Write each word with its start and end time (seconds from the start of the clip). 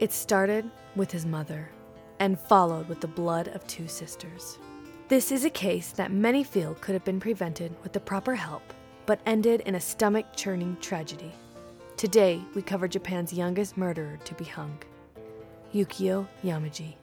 It 0.00 0.12
started 0.12 0.70
with 0.94 1.10
his 1.10 1.26
mother 1.26 1.68
and 2.20 2.38
followed 2.38 2.88
with 2.88 3.00
the 3.00 3.08
blood 3.08 3.48
of 3.48 3.66
two 3.66 3.88
sisters. 3.88 4.56
This 5.08 5.32
is 5.32 5.44
a 5.44 5.50
case 5.50 5.90
that 5.92 6.12
many 6.12 6.44
feel 6.44 6.74
could 6.74 6.92
have 6.92 7.04
been 7.04 7.18
prevented 7.18 7.74
with 7.82 7.92
the 7.92 7.98
proper 7.98 8.36
help, 8.36 8.62
but 9.06 9.18
ended 9.26 9.62
in 9.62 9.74
a 9.74 9.80
stomach 9.80 10.26
churning 10.36 10.76
tragedy. 10.80 11.32
Today, 11.96 12.40
we 12.54 12.62
cover 12.62 12.86
Japan's 12.86 13.32
youngest 13.32 13.76
murderer 13.76 14.20
to 14.24 14.34
be 14.34 14.44
hung, 14.44 14.78
Yukio 15.74 16.28
Yamaji. 16.44 16.94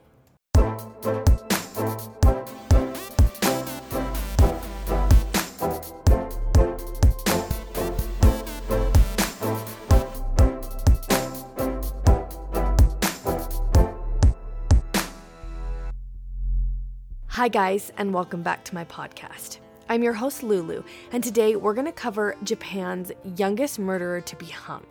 Hi, 17.46 17.50
guys, 17.50 17.92
and 18.00 18.12
welcome 18.12 18.42
back 18.42 18.64
to 18.64 18.74
my 18.74 18.86
podcast. 18.86 19.60
I'm 19.88 20.02
your 20.02 20.14
host, 20.14 20.42
Lulu, 20.42 20.82
and 21.12 21.24
today 21.24 21.56
we're 21.56 21.76
going 21.76 21.86
to 21.86 21.92
cover 21.92 22.36
Japan's 22.42 23.12
youngest 23.38 23.78
murderer 23.78 24.20
to 24.20 24.36
be 24.38 24.48
hung. 24.48 24.88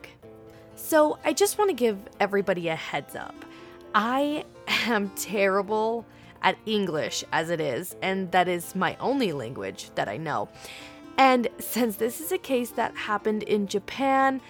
So, 0.77 1.19
I 1.25 1.33
just 1.33 1.59
want 1.59 1.71
to 1.71 1.75
give 1.75 1.99
everybody 2.21 2.69
a 2.69 2.77
heads 2.77 3.17
up. 3.17 3.35
I 3.93 4.45
am 4.87 5.11
terrible 5.17 6.07
at 6.43 6.57
English 6.65 7.25
as 7.33 7.51
it 7.51 7.61
is, 7.61 7.97
and 8.03 8.31
that 8.31 8.47
is 8.47 8.77
my 8.77 8.97
only 9.01 9.33
language 9.33 9.91
that 9.97 10.09
I 10.09 10.17
know. 10.17 10.49
And 11.19 11.49
since 11.59 11.97
this 11.97 12.21
is 12.21 12.31
a 12.31 12.39
case 12.39 12.71
that 12.71 12.97
happened 12.97 13.43
in 13.43 13.67
Japan, 13.67 14.41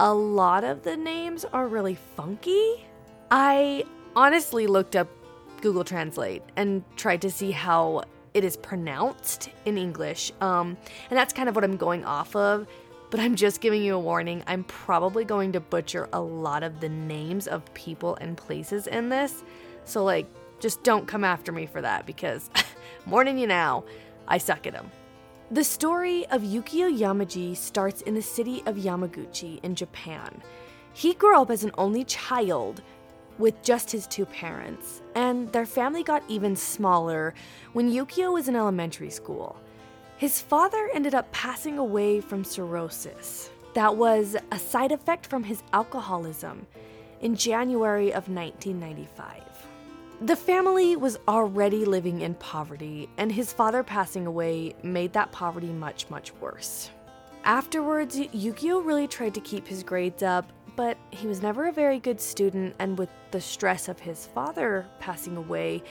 a 0.00 0.12
lot 0.12 0.64
of 0.64 0.82
the 0.82 0.96
names 0.96 1.44
are 1.44 1.68
really 1.68 1.96
funky. 2.16 2.88
I 3.30 3.84
honestly 4.16 4.66
looked 4.66 4.96
up 4.96 5.08
Google 5.62 5.84
Translate 5.84 6.42
and 6.56 6.84
tried 6.96 7.22
to 7.22 7.30
see 7.30 7.52
how 7.52 8.02
it 8.34 8.44
is 8.44 8.56
pronounced 8.56 9.48
in 9.64 9.78
English. 9.78 10.32
Um, 10.40 10.76
and 11.08 11.16
that's 11.16 11.32
kind 11.32 11.48
of 11.48 11.54
what 11.54 11.64
I'm 11.64 11.76
going 11.76 12.04
off 12.04 12.36
of. 12.36 12.66
But 13.10 13.20
I'm 13.20 13.36
just 13.36 13.60
giving 13.60 13.82
you 13.82 13.94
a 13.94 14.00
warning. 14.00 14.42
I'm 14.46 14.64
probably 14.64 15.24
going 15.24 15.52
to 15.52 15.60
butcher 15.60 16.08
a 16.14 16.20
lot 16.20 16.62
of 16.62 16.80
the 16.80 16.88
names 16.88 17.46
of 17.46 17.72
people 17.74 18.16
and 18.22 18.36
places 18.36 18.86
in 18.86 19.10
this. 19.10 19.44
So, 19.84 20.02
like, 20.02 20.26
just 20.60 20.82
don't 20.82 21.06
come 21.06 21.22
after 21.22 21.52
me 21.52 21.66
for 21.66 21.82
that 21.82 22.06
because, 22.06 22.48
warning 23.06 23.36
you 23.36 23.46
now, 23.46 23.84
I 24.26 24.38
suck 24.38 24.66
at 24.66 24.72
them. 24.72 24.90
The 25.50 25.64
story 25.64 26.24
of 26.28 26.40
Yukio 26.40 26.90
Yamaji 26.90 27.54
starts 27.54 28.00
in 28.00 28.14
the 28.14 28.22
city 28.22 28.62
of 28.64 28.76
Yamaguchi 28.76 29.62
in 29.62 29.74
Japan. 29.74 30.40
He 30.94 31.12
grew 31.12 31.38
up 31.38 31.50
as 31.50 31.64
an 31.64 31.72
only 31.76 32.04
child 32.04 32.80
with 33.38 33.62
just 33.62 33.90
his 33.90 34.06
two 34.06 34.26
parents, 34.26 35.02
and 35.14 35.52
their 35.52 35.66
family 35.66 36.02
got 36.02 36.22
even 36.28 36.54
smaller 36.56 37.34
when 37.72 37.90
Yukio 37.90 38.32
was 38.32 38.48
in 38.48 38.56
elementary 38.56 39.10
school. 39.10 39.56
His 40.16 40.40
father 40.40 40.88
ended 40.94 41.14
up 41.14 41.30
passing 41.32 41.78
away 41.78 42.20
from 42.20 42.44
cirrhosis. 42.44 43.50
That 43.74 43.96
was 43.96 44.36
a 44.52 44.58
side 44.58 44.92
effect 44.92 45.26
from 45.26 45.42
his 45.42 45.62
alcoholism 45.72 46.66
in 47.20 47.34
January 47.34 48.08
of 48.08 48.28
1995. 48.28 49.42
The 50.20 50.36
family 50.36 50.94
was 50.94 51.18
already 51.26 51.84
living 51.84 52.20
in 52.20 52.34
poverty, 52.34 53.08
and 53.16 53.32
his 53.32 53.52
father 53.52 53.82
passing 53.82 54.26
away 54.26 54.76
made 54.84 55.12
that 55.14 55.32
poverty 55.32 55.72
much, 55.72 56.08
much 56.10 56.32
worse. 56.34 56.90
Afterwards, 57.44 58.16
Yukio 58.16 58.84
really 58.84 59.08
tried 59.08 59.34
to 59.34 59.40
keep 59.40 59.66
his 59.66 59.82
grades 59.82 60.22
up, 60.22 60.52
but 60.76 60.96
he 61.10 61.26
was 61.26 61.42
never 61.42 61.66
a 61.66 61.72
very 61.72 61.98
good 61.98 62.20
student, 62.20 62.76
and 62.78 62.96
with 62.96 63.08
the 63.32 63.40
stress 63.40 63.88
of 63.88 63.98
his 63.98 64.26
father 64.26 64.86
passing 65.00 65.36
away, 65.36 65.82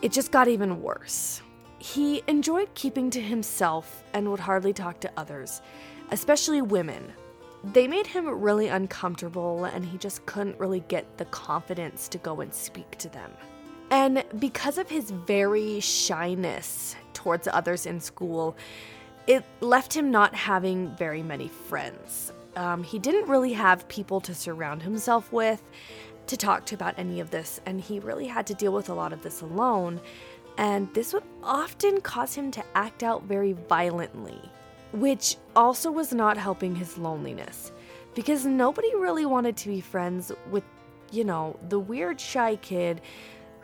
it 0.00 0.10
just 0.10 0.32
got 0.32 0.48
even 0.48 0.80
worse. 0.82 1.42
He 1.78 2.22
enjoyed 2.28 2.74
keeping 2.74 3.10
to 3.10 3.20
himself 3.20 4.02
and 4.14 4.30
would 4.30 4.40
hardly 4.40 4.72
talk 4.72 5.00
to 5.00 5.10
others, 5.18 5.60
especially 6.12 6.62
women. 6.62 7.12
They 7.62 7.86
made 7.86 8.06
him 8.06 8.26
really 8.26 8.68
uncomfortable, 8.68 9.66
and 9.66 9.84
he 9.84 9.98
just 9.98 10.24
couldn't 10.24 10.58
really 10.58 10.80
get 10.88 11.18
the 11.18 11.26
confidence 11.26 12.08
to 12.08 12.18
go 12.18 12.40
and 12.40 12.54
speak 12.54 12.96
to 12.98 13.08
them. 13.10 13.30
And 13.90 14.24
because 14.38 14.78
of 14.78 14.88
his 14.88 15.10
very 15.10 15.80
shyness 15.80 16.96
towards 17.12 17.48
others 17.48 17.84
in 17.84 18.00
school, 18.00 18.56
it 19.28 19.44
left 19.60 19.94
him 19.94 20.10
not 20.10 20.34
having 20.34 20.88
very 20.96 21.22
many 21.22 21.48
friends. 21.48 22.32
Um, 22.56 22.82
he 22.82 22.98
didn't 22.98 23.28
really 23.28 23.52
have 23.52 23.86
people 23.86 24.22
to 24.22 24.34
surround 24.34 24.82
himself 24.82 25.30
with 25.32 25.62
to 26.26 26.36
talk 26.36 26.64
to 26.66 26.74
about 26.74 26.94
any 26.98 27.20
of 27.20 27.30
this, 27.30 27.60
and 27.66 27.78
he 27.78 28.00
really 28.00 28.26
had 28.26 28.46
to 28.46 28.54
deal 28.54 28.72
with 28.72 28.88
a 28.88 28.94
lot 28.94 29.12
of 29.12 29.22
this 29.22 29.42
alone. 29.42 30.00
And 30.56 30.92
this 30.94 31.12
would 31.12 31.22
often 31.42 32.00
cause 32.00 32.34
him 32.34 32.50
to 32.52 32.64
act 32.74 33.02
out 33.02 33.24
very 33.24 33.52
violently, 33.52 34.40
which 34.92 35.36
also 35.54 35.90
was 35.90 36.12
not 36.12 36.38
helping 36.38 36.74
his 36.74 36.96
loneliness 36.98 37.70
because 38.14 38.46
nobody 38.46 38.92
really 38.96 39.26
wanted 39.26 39.58
to 39.58 39.68
be 39.68 39.80
friends 39.80 40.32
with, 40.50 40.64
you 41.12 41.22
know, 41.22 41.56
the 41.68 41.78
weird 41.78 42.18
shy 42.18 42.56
kid 42.56 43.02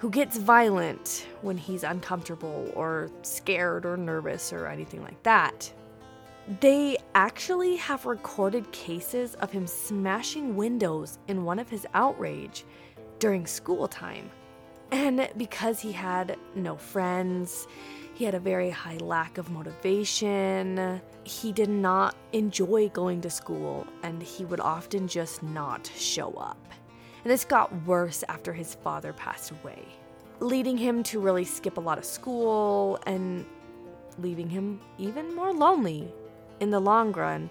who 0.05 0.11
gets 0.11 0.37
violent 0.37 1.27
when 1.41 1.57
he's 1.57 1.83
uncomfortable 1.83 2.71
or 2.75 3.11
scared 3.23 3.87
or 3.87 3.97
nervous 3.97 4.53
or 4.53 4.67
anything 4.67 5.03
like 5.03 5.23
that. 5.23 5.73
They 6.61 6.99
actually 7.15 7.77
have 7.77 8.05
recorded 8.05 8.71
cases 8.71 9.35
of 9.37 9.51
him 9.51 9.67
smashing 9.67 10.57
windows 10.57 11.19
in 11.27 11.43
one 11.45 11.59
of 11.59 11.71
his 11.71 11.87
outrage 11.95 12.67
during 13.19 13.47
school 13.47 13.89
time. 13.89 14.31
And 14.93 15.27
because 15.39 15.81
he 15.81 15.93
had 15.93 16.37
no 16.55 16.77
friends, 16.77 17.67
he 18.13 18.27
had 18.27 18.35
a 18.35 18.41
very 18.41 18.69
high 18.69 18.99
lack 18.99 19.39
of 19.39 19.49
motivation. 19.51 21.01
He 21.23 21.51
did 21.51 21.71
not 21.71 22.15
enjoy 22.35 22.91
going 22.91 23.23
to 23.23 23.31
school 23.31 23.87
and 24.03 24.23
he 24.23 24.45
would 24.45 24.61
often 24.61 25.09
just 25.09 25.43
not 25.43 25.91
show 25.97 26.33
up. 26.33 26.64
And 27.25 27.33
this 27.33 27.45
got 27.45 27.87
worse 27.87 28.23
after 28.29 28.53
his 28.53 28.75
father 28.75 29.15
passed 29.15 29.51
away, 29.51 29.83
leading 30.41 30.77
him 30.77 31.03
to 31.05 31.19
really 31.19 31.45
skip 31.45 31.79
a 31.79 31.81
lot 31.81 31.97
of 31.97 32.05
school 32.05 32.99
and 33.07 33.47
leaving 34.19 34.49
him 34.49 34.81
even 34.99 35.35
more 35.35 35.53
lonely 35.53 36.13
in 36.61 36.71
the 36.71 36.81
long 36.81 37.13
run. 37.13 37.49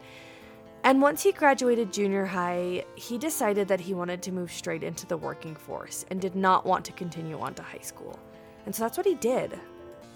And 0.84 1.02
once 1.02 1.24
he 1.24 1.32
graduated 1.32 1.92
junior 1.92 2.26
high, 2.26 2.86
he 2.96 3.18
decided 3.18 3.68
that 3.70 3.80
he 3.80 3.96
wanted 3.96 4.22
to 4.24 4.32
move 4.32 4.52
straight 4.52 4.84
into 4.84 5.08
the 5.08 5.18
working 5.18 5.56
force 5.56 6.06
and 6.12 6.22
did 6.22 6.36
not 6.36 6.66
want 6.68 6.86
to 6.86 6.92
continue 6.92 7.40
on 7.40 7.56
to 7.56 7.64
high 7.64 7.80
school. 7.80 8.20
And 8.66 8.76
so 8.76 8.84
that's 8.84 8.98
what 8.98 9.08
he 9.08 9.16
did. 9.16 9.60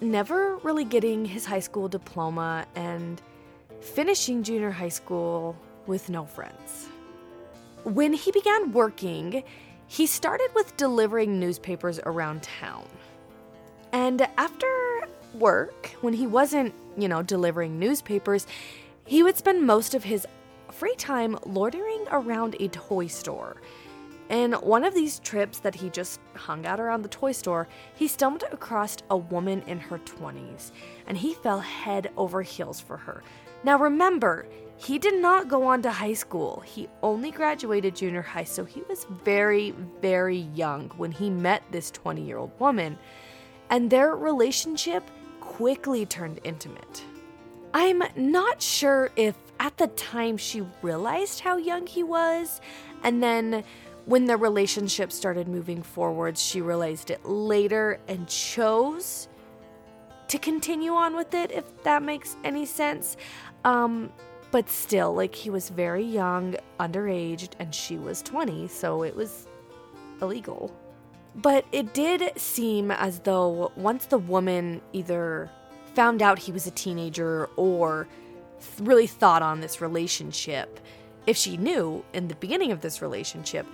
Never 0.02 0.58
really 0.58 0.84
getting 0.84 1.26
his 1.26 1.46
high 1.46 1.62
school 1.62 1.88
diploma 1.88 2.68
and 2.76 3.22
finishing 3.82 4.44
junior 4.44 4.70
high 4.70 4.90
school 4.90 5.56
with 5.88 6.10
no 6.10 6.26
friends. 6.26 6.90
When 7.88 8.12
he 8.12 8.34
began 8.34 8.74
working, 8.74 9.44
he 9.88 10.08
started 10.08 10.50
with 10.54 10.76
delivering 10.76 11.40
newspapers 11.40 12.02
around 12.06 12.44
town. 12.44 12.86
And 13.94 14.28
after 14.38 14.68
work, 15.34 15.96
when 16.02 16.14
he 16.14 16.28
wasn't, 16.28 16.74
you 16.98 17.08
know, 17.08 17.22
delivering 17.22 17.80
newspapers, 17.80 18.46
he 19.06 19.24
would 19.24 19.38
spend 19.38 19.66
most 19.66 19.94
of 19.94 20.04
his 20.04 20.28
free 20.70 20.96
time 20.96 21.38
loitering 21.46 22.04
around 22.12 22.58
a 22.60 22.68
toy 22.68 23.08
store. 23.08 23.56
In 24.30 24.54
one 24.54 24.84
of 24.84 24.94
these 24.94 25.20
trips 25.20 25.60
that 25.60 25.76
he 25.76 25.90
just 25.90 26.20
hung 26.36 26.66
out 26.66 26.80
around 26.80 27.02
the 27.02 27.10
toy 27.10 27.32
store, 27.32 27.68
he 27.96 28.08
stumbled 28.08 28.44
across 28.52 28.98
a 29.10 29.16
woman 29.18 29.62
in 29.68 29.80
her 29.80 30.00
20s 30.00 30.72
and 31.08 31.18
he 31.18 31.34
fell 31.34 31.60
head 31.60 32.12
over 32.18 32.42
heels 32.42 32.82
for 32.82 32.98
her. 32.98 33.24
Now 33.64 33.78
remember, 33.78 34.48
he 34.76 35.00
did 35.00 35.22
not 35.22 35.48
go 35.48 35.64
on 35.64 35.82
to 35.82 35.92
high 35.92 36.14
school. 36.14 36.62
He 36.66 36.88
only 37.02 37.32
graduated 37.32 37.96
junior 37.96 38.22
high, 38.22 38.44
so 38.44 38.64
he 38.64 38.84
was 38.90 39.08
very, 39.24 39.72
very 40.02 40.50
young 40.54 40.90
when 40.98 41.12
he 41.12 41.30
met 41.30 41.64
this 41.72 41.90
20 41.92 42.22
year 42.22 42.38
old 42.38 42.52
woman. 42.60 42.98
And 43.70 43.90
their 43.90 44.16
relationship 44.16 45.10
quickly 45.40 46.06
turned 46.06 46.40
intimate. 46.44 47.04
I'm 47.74 48.04
not 48.16 48.62
sure 48.62 49.12
if 49.16 49.36
at 49.60 49.78
the 49.78 49.88
time 49.88 50.38
she 50.38 50.66
realized 50.82 51.40
how 51.40 51.58
young 51.58 51.88
he 51.88 52.04
was, 52.04 52.62
and 53.04 53.22
then 53.22 53.64
when 54.08 54.24
the 54.26 54.38
relationship 54.38 55.12
started 55.12 55.50
moving 55.50 55.84
forwards, 55.84 56.42
she 56.42 56.62
realized 56.62 57.12
it 57.12 57.26
later 57.26 58.00
and 58.08 58.26
chose 58.28 59.28
to 60.30 60.40
continue 60.40 60.94
on 60.94 61.14
with 61.14 61.34
it, 61.34 61.52
if 61.52 61.84
that 61.84 62.02
makes 62.02 62.38
any 62.46 62.66
sense. 62.66 63.18
Um, 63.66 64.14
but 64.50 64.70
still, 64.70 65.14
like, 65.14 65.36
he 65.36 65.50
was 65.50 65.68
very 65.68 66.06
young, 66.06 66.56
underage, 66.80 67.50
and 67.60 67.76
she 67.76 67.98
was 67.98 68.22
20, 68.22 68.70
so 68.70 69.04
it 69.04 69.14
was 69.14 69.50
illegal. 70.22 70.74
But 71.36 71.66
it 71.74 71.94
did 71.94 72.32
seem 72.40 72.92
as 72.92 73.20
though 73.20 73.74
once 73.76 74.06
the 74.06 74.20
woman 74.20 74.82
either 74.94 75.52
found 75.96 76.22
out 76.22 76.40
he 76.40 76.54
was 76.54 76.66
a 76.66 76.72
teenager 76.72 77.50
or 77.58 78.08
really 78.80 79.08
thought 79.08 79.42
on 79.42 79.60
this 79.60 79.82
relationship, 79.82 80.80
if 81.28 81.38
she 81.38 81.58
knew 81.58 82.04
in 82.14 82.28
the 82.28 82.36
beginning 82.36 82.72
of 82.72 82.82
this 82.82 83.02
relationship, 83.02 83.68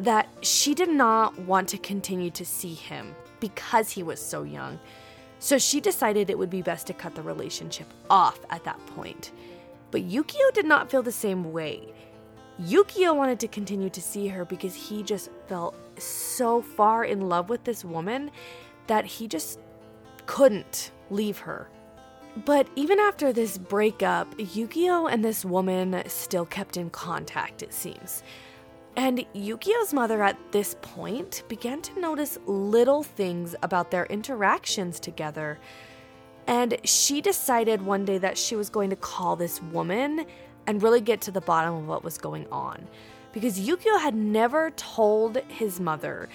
that 0.00 0.28
she 0.42 0.74
did 0.74 0.90
not 0.90 1.38
want 1.38 1.68
to 1.68 1.78
continue 1.78 2.30
to 2.30 2.44
see 2.44 2.74
him 2.74 3.14
because 3.40 3.90
he 3.90 4.02
was 4.02 4.20
so 4.20 4.42
young. 4.42 4.78
So 5.38 5.56
she 5.58 5.80
decided 5.80 6.28
it 6.28 6.38
would 6.38 6.50
be 6.50 6.62
best 6.62 6.86
to 6.88 6.92
cut 6.92 7.14
the 7.14 7.22
relationship 7.22 7.86
off 8.10 8.38
at 8.50 8.64
that 8.64 8.84
point. 8.88 9.32
But 9.90 10.02
Yukio 10.02 10.52
did 10.52 10.66
not 10.66 10.90
feel 10.90 11.02
the 11.02 11.12
same 11.12 11.52
way. 11.52 11.94
Yukio 12.60 13.14
wanted 13.14 13.38
to 13.40 13.48
continue 13.48 13.90
to 13.90 14.02
see 14.02 14.28
her 14.28 14.44
because 14.44 14.74
he 14.74 15.02
just 15.02 15.30
felt 15.46 15.74
so 16.00 16.60
far 16.60 17.04
in 17.04 17.28
love 17.28 17.48
with 17.48 17.64
this 17.64 17.84
woman 17.84 18.30
that 18.86 19.04
he 19.04 19.28
just 19.28 19.60
couldn't 20.26 20.90
leave 21.10 21.38
her. 21.38 21.68
But 22.44 22.68
even 22.76 22.98
after 23.00 23.32
this 23.32 23.56
breakup, 23.56 24.36
Yukio 24.36 25.10
and 25.10 25.24
this 25.24 25.44
woman 25.44 26.02
still 26.06 26.44
kept 26.44 26.76
in 26.76 26.90
contact, 26.90 27.62
it 27.62 27.72
seems. 27.72 28.22
And 28.94 29.24
Yukio's 29.34 29.94
mother 29.94 30.22
at 30.22 30.38
this 30.52 30.76
point 30.82 31.42
began 31.48 31.80
to 31.82 32.00
notice 32.00 32.38
little 32.46 33.02
things 33.02 33.54
about 33.62 33.90
their 33.90 34.06
interactions 34.06 35.00
together. 35.00 35.58
And 36.46 36.78
she 36.84 37.20
decided 37.20 37.82
one 37.82 38.04
day 38.04 38.18
that 38.18 38.38
she 38.38 38.54
was 38.54 38.70
going 38.70 38.90
to 38.90 38.96
call 38.96 39.36
this 39.36 39.62
woman 39.62 40.26
and 40.66 40.82
really 40.82 41.00
get 41.00 41.20
to 41.22 41.30
the 41.30 41.40
bottom 41.40 41.74
of 41.74 41.88
what 41.88 42.04
was 42.04 42.18
going 42.18 42.46
on. 42.52 42.86
Because 43.32 43.60
Yukio 43.60 44.00
had 44.00 44.14
never 44.14 44.70
told 44.72 45.36
his 45.48 45.78
mother 45.78 46.28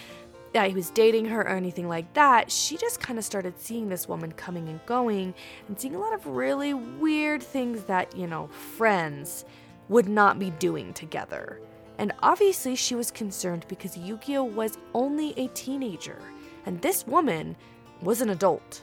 that 0.54 0.70
he 0.70 0.76
was 0.76 0.90
dating 0.90 1.26
her 1.26 1.42
or 1.42 1.50
anything 1.50 1.88
like 1.88 2.14
that. 2.14 2.52
She 2.52 2.78
just 2.78 3.00
kind 3.00 3.18
of 3.18 3.26
started 3.26 3.60
seeing 3.60 3.90
this 3.90 4.08
woman 4.08 4.32
coming 4.34 4.68
and 4.68 4.86
going 4.86 5.34
and 5.68 5.80
seeing 5.80 5.96
a 5.96 6.00
lot 6.00 6.14
of 6.14 6.28
really 6.28 6.74
weird 6.74 7.42
things 7.42 7.84
that, 7.86 8.16
you 8.16 8.28
know, 8.28 8.48
friends 8.48 9.46
would 9.90 10.10
not 10.10 10.40
be 10.40 10.52
doing 10.52 10.94
together. 10.94 11.60
And 11.98 12.14
obviously, 12.24 12.76
she 12.76 12.96
was 12.96 13.12
concerned 13.12 13.66
because 13.68 13.96
Yukio 13.96 14.50
was 14.50 14.78
only 14.94 15.34
a 15.38 15.48
teenager, 15.50 16.20
and 16.66 16.82
this 16.82 17.06
woman 17.06 17.56
was 18.02 18.22
an 18.22 18.32
adult. 18.32 18.82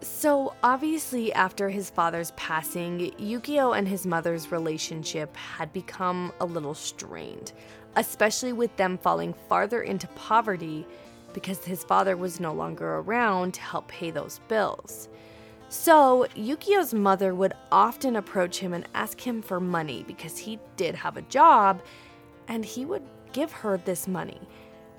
So, 0.00 0.54
obviously, 0.62 1.32
after 1.32 1.68
his 1.68 1.90
father's 1.90 2.30
passing, 2.36 3.10
Yukio 3.18 3.76
and 3.76 3.86
his 3.86 4.06
mother's 4.06 4.52
relationship 4.52 5.36
had 5.36 5.72
become 5.72 6.32
a 6.40 6.46
little 6.46 6.74
strained, 6.74 7.52
especially 7.96 8.52
with 8.52 8.74
them 8.76 8.98
falling 8.98 9.34
farther 9.48 9.82
into 9.82 10.06
poverty 10.08 10.86
because 11.32 11.64
his 11.64 11.84
father 11.84 12.16
was 12.16 12.40
no 12.40 12.52
longer 12.52 12.96
around 12.96 13.54
to 13.54 13.60
help 13.60 13.88
pay 13.88 14.10
those 14.10 14.40
bills. 14.48 15.08
So, 15.70 16.26
Yukio's 16.34 16.94
mother 16.94 17.34
would 17.34 17.52
often 17.70 18.16
approach 18.16 18.58
him 18.58 18.72
and 18.72 18.88
ask 18.94 19.20
him 19.20 19.42
for 19.42 19.60
money 19.60 20.02
because 20.06 20.38
he 20.38 20.58
did 20.76 20.94
have 20.94 21.18
a 21.18 21.22
job 21.22 21.82
and 22.48 22.64
he 22.64 22.86
would 22.86 23.02
give 23.32 23.52
her 23.52 23.76
this 23.76 24.08
money. 24.08 24.40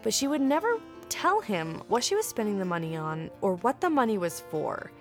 But 0.03 0.13
she 0.13 0.27
would 0.27 0.41
never 0.41 0.79
tell 1.09 1.41
him 1.41 1.81
what 1.87 2.03
she 2.03 2.15
was 2.15 2.27
spending 2.27 2.59
the 2.59 2.65
money 2.65 2.95
on 2.95 3.31
or 3.41 3.55
what 3.55 3.81
the 3.81 3.89
money 3.89 4.19
was 4.19 4.41
for. 4.51 4.91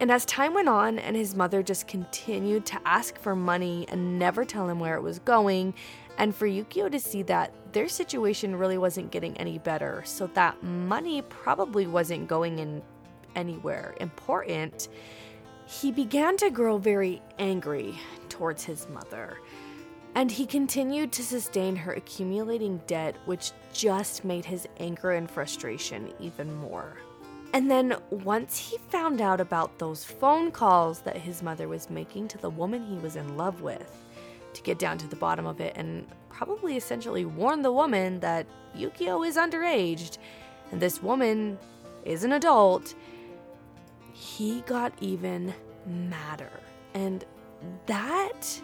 And 0.00 0.10
as 0.10 0.24
time 0.24 0.54
went 0.54 0.68
on 0.68 0.98
and 0.98 1.14
his 1.14 1.34
mother 1.34 1.62
just 1.62 1.86
continued 1.86 2.64
to 2.66 2.80
ask 2.86 3.18
for 3.18 3.36
money 3.36 3.84
and 3.90 4.18
never 4.18 4.46
tell 4.46 4.66
him 4.66 4.80
where 4.80 4.96
it 4.96 5.02
was 5.02 5.18
going, 5.18 5.74
and 6.20 6.36
for 6.36 6.46
Yukio 6.46 6.92
to 6.92 7.00
see 7.00 7.22
that 7.22 7.54
their 7.72 7.88
situation 7.88 8.54
really 8.54 8.76
wasn't 8.76 9.10
getting 9.10 9.34
any 9.38 9.58
better, 9.58 10.02
so 10.04 10.26
that 10.34 10.62
money 10.62 11.22
probably 11.22 11.86
wasn't 11.86 12.28
going 12.28 12.58
in 12.58 12.82
anywhere 13.34 13.94
important, 14.00 14.88
he 15.66 15.90
began 15.90 16.36
to 16.36 16.50
grow 16.50 16.76
very 16.76 17.22
angry 17.38 17.98
towards 18.28 18.62
his 18.62 18.86
mother. 18.90 19.38
And 20.14 20.30
he 20.30 20.44
continued 20.44 21.10
to 21.12 21.22
sustain 21.22 21.74
her 21.76 21.92
accumulating 21.92 22.82
debt, 22.86 23.16
which 23.24 23.52
just 23.72 24.22
made 24.22 24.44
his 24.44 24.68
anger 24.78 25.12
and 25.12 25.30
frustration 25.30 26.12
even 26.20 26.52
more. 26.56 26.98
And 27.54 27.70
then 27.70 27.96
once 28.10 28.58
he 28.58 28.76
found 28.90 29.22
out 29.22 29.40
about 29.40 29.78
those 29.78 30.04
phone 30.04 30.50
calls 30.50 31.00
that 31.00 31.16
his 31.16 31.42
mother 31.42 31.66
was 31.66 31.88
making 31.88 32.28
to 32.28 32.38
the 32.38 32.50
woman 32.50 32.84
he 32.84 32.98
was 32.98 33.16
in 33.16 33.38
love 33.38 33.62
with, 33.62 34.04
to 34.60 34.64
get 34.66 34.78
down 34.78 34.98
to 34.98 35.06
the 35.06 35.16
bottom 35.16 35.46
of 35.46 35.60
it 35.60 35.72
and 35.76 36.06
probably 36.28 36.76
essentially 36.76 37.24
warn 37.24 37.62
the 37.62 37.72
woman 37.72 38.20
that 38.20 38.46
Yukio 38.76 39.26
is 39.26 39.36
underaged 39.36 40.18
and 40.70 40.80
this 40.80 41.02
woman 41.02 41.58
is 42.04 42.24
an 42.24 42.32
adult, 42.32 42.94
he 44.12 44.60
got 44.62 44.92
even 45.00 45.54
madder. 45.86 46.60
And 46.94 47.24
that 47.86 48.60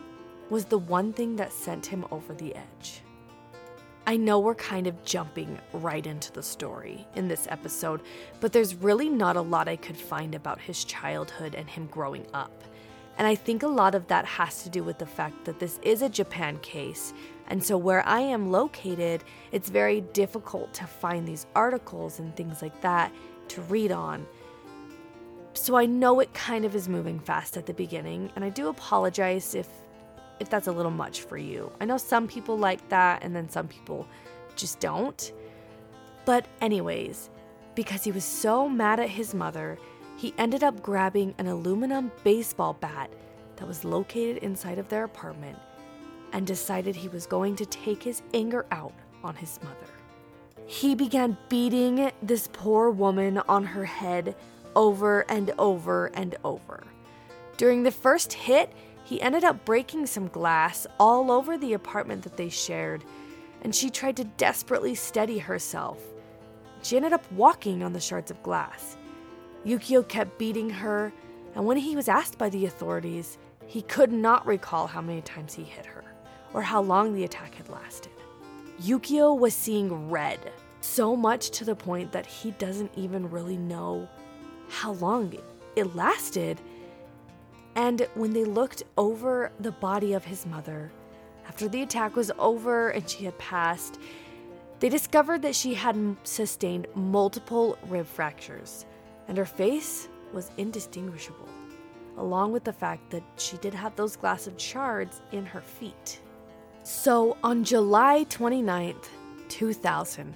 was 0.51 0.67
the 0.67 0.79
one 0.79 1.13
thing 1.13 1.37
that 1.37 1.53
sent 1.53 1.87
him 1.87 2.05
over 2.11 2.35
the 2.35 2.55
edge. 2.55 3.01
I 4.07 4.17
know 4.17 4.39
we're 4.39 4.55
kind 4.55 4.87
of 4.87 5.05
jumping 5.05 5.59
right 5.73 6.07
into 6.07 6.31
the 6.33 6.43
story 6.43 7.05
in 7.17 7.27
this 7.27 7.49
episode, 7.51 8.03
but 8.41 8.53
there's 8.53 8.77
really 8.77 9.09
not 9.09 9.37
a 9.37 9.41
lot 9.41 9.67
I 9.67 9.75
could 9.75 9.97
find 9.97 10.35
about 10.35 10.61
his 10.61 10.85
childhood 10.85 11.57
and 11.57 11.69
him 11.69 11.87
growing 11.87 12.27
up. 12.33 12.63
And 13.19 13.27
I 13.27 13.35
think 13.35 13.63
a 13.63 13.69
lot 13.69 13.95
of 13.95 14.07
that 14.09 14.27
has 14.27 14.63
to 14.63 14.71
do 14.71 14.83
with 14.85 14.99
the 14.99 15.07
fact 15.07 15.45
that 15.47 15.59
this 15.59 15.79
is 15.83 16.03
a 16.03 16.09
Japan 16.09 16.59
case, 16.59 17.15
and 17.49 17.63
so 17.63 17.79
where 17.79 18.07
I 18.07 18.21
am 18.21 18.51
located, 18.51 19.25
it's 19.53 19.71
very 19.71 20.01
difficult 20.01 20.75
to 20.75 20.87
find 20.87 21.27
these 21.27 21.47
articles 21.55 22.19
and 22.19 22.35
things 22.37 22.61
like 22.61 22.81
that 22.83 23.13
to 23.49 23.63
read 23.63 23.93
on. 23.93 24.27
So 25.55 25.77
I 25.77 25.87
know 25.87 26.21
it 26.21 26.35
kind 26.35 26.65
of 26.65 26.75
is 26.75 26.89
moving 26.89 27.19
fast 27.19 27.57
at 27.57 27.67
the 27.67 27.73
beginning, 27.73 28.31
and 28.37 28.45
I 28.45 28.51
do 28.51 28.69
apologize 28.69 29.55
if 29.55 29.69
if 30.39 30.51
that's 30.51 30.67
a 30.67 30.73
little 30.73 30.91
much 30.91 31.23
for 31.23 31.39
you. 31.39 31.73
I 31.81 31.85
know 31.87 31.97
some 31.97 32.29
people 32.29 32.59
like 32.59 32.87
that 32.91 33.23
and 33.23 33.35
then 33.35 33.49
some 33.49 33.69
people 33.69 34.07
just 34.55 34.81
don't. 34.81 35.33
But, 36.25 36.47
anyways, 36.61 37.31
because 37.75 38.05
he 38.05 38.13
was 38.13 38.25
so 38.25 38.69
mad 38.69 39.01
at 39.01 39.09
his 39.09 39.33
mother, 39.33 39.79
he 40.17 40.35
ended 40.39 40.65
up 40.65 40.83
grabbing 40.83 41.35
an 41.39 41.47
aluminum 41.47 42.11
baseball 42.25 42.75
bat 42.75 43.11
that 43.57 43.69
was 43.69 43.85
located 43.85 44.39
inside 44.39 44.79
of 44.79 44.89
their 44.89 45.05
apartment 45.05 45.59
and 46.33 46.47
decided 46.47 46.97
he 46.97 47.09
was 47.09 47.27
going 47.27 47.57
to 47.57 47.67
take 47.67 48.03
his 48.03 48.23
anger 48.35 48.67
out 48.71 48.95
on 49.23 49.35
his 49.37 49.59
mother. 49.63 49.77
He 50.67 50.95
began 50.95 51.37
beating 51.49 52.11
this 52.23 52.49
poor 52.53 52.91
woman 52.91 53.39
on 53.49 53.65
her 53.65 53.85
head 53.85 54.35
over 54.75 55.21
and 55.31 55.53
over 55.59 56.07
and 56.07 56.35
over. 56.45 56.83
During 57.57 57.83
the 57.83 57.91
first 57.91 58.33
hit, 58.33 58.73
he 59.05 59.23
ended 59.23 59.45
up 59.45 59.65
breaking 59.65 60.07
some 60.07 60.29
glass 60.29 60.87
all 60.99 61.31
over 61.31 61.57
the 61.57 61.75
apartment 61.75 62.23
that 62.23 62.37
they 62.37 62.49
shared, 62.49 63.05
and 63.63 63.75
she 63.75 63.89
tried 63.89 64.17
to 64.17 64.25
desperately 64.25 64.95
steady 64.95 65.39
herself. 65.39 66.03
She 66.83 66.97
ended 66.97 67.13
up 67.13 67.31
walking 67.33 67.83
on 67.83 67.93
the 67.93 68.01
shards 68.01 68.31
of 68.31 68.43
glass. 68.43 68.97
Yukio 69.67 70.07
kept 70.07 70.39
beating 70.39 70.71
her, 70.71 71.13
and 71.55 71.67
when 71.67 71.77
he 71.77 71.97
was 71.97 72.09
asked 72.09 72.39
by 72.39 72.49
the 72.49 72.67
authorities, 72.67 73.37
he 73.67 73.83
could 73.83 74.13
not 74.13 74.47
recall 74.47 74.87
how 74.87 75.01
many 75.01 75.21
times 75.21 75.55
he 75.55 75.65
hit 75.65 75.85
her 75.85 76.05
or 76.55 76.63
how 76.63 76.81
long 76.81 77.13
the 77.13 77.25
attack 77.25 77.55
had 77.57 77.69
lasted. 77.69 78.13
Yukio 78.81 79.39
was 79.39 79.55
seeing 79.55 80.11
red, 80.11 80.39
so 80.81 81.17
much 81.17 81.51
to 81.51 81.65
the 81.65 81.75
point 81.75 82.13
that 82.13 82.27
he 82.27 82.53
doesn't 82.53 82.93
even 82.95 83.29
really 83.31 83.57
know 83.57 84.09
how 84.69 84.93
long 84.93 85.35
it 85.75 85.97
lasted 85.97 86.61
and 87.77 88.09
when 88.15 88.33
they 88.33 88.45
looked 88.45 88.83
over 88.97 89.53
the 89.61 89.71
body 89.71 90.15
of 90.15 90.25
his 90.25 90.47
mother, 90.47 90.91
after 91.47 91.69
the 91.69 91.83
attack 91.83 92.17
was 92.17 92.33
over 92.39 92.89
and 92.89 93.09
she 93.09 93.27
had 93.27 93.39
passed, 93.39 94.01
they 94.81 94.89
discovered 94.89 95.43
that 95.43 95.55
she 95.55 95.75
had 95.75 96.17
sustained 96.25 96.87
multiple 96.95 97.79
rib 97.89 98.07
fractures, 98.07 98.87
and 99.29 99.37
her 99.37 99.45
face 99.45 100.09
was 100.33 100.51
indistinguishable, 100.57 101.49
along 102.19 102.53
with 102.53 102.65
the 102.65 102.73
fact 102.73 103.11
that 103.11 103.23
she 103.37 103.57
did 103.59 103.75
have 103.75 103.95
those 103.97 104.17
glass 104.17 104.47
of 104.47 104.61
shards 104.61 105.21
in 105.33 105.47
her 105.47 105.61
feet. 105.61 106.21
So 106.83 107.37
on 107.43 107.65
July 107.65 108.27
29th, 108.29 109.09
2000, 109.49 110.35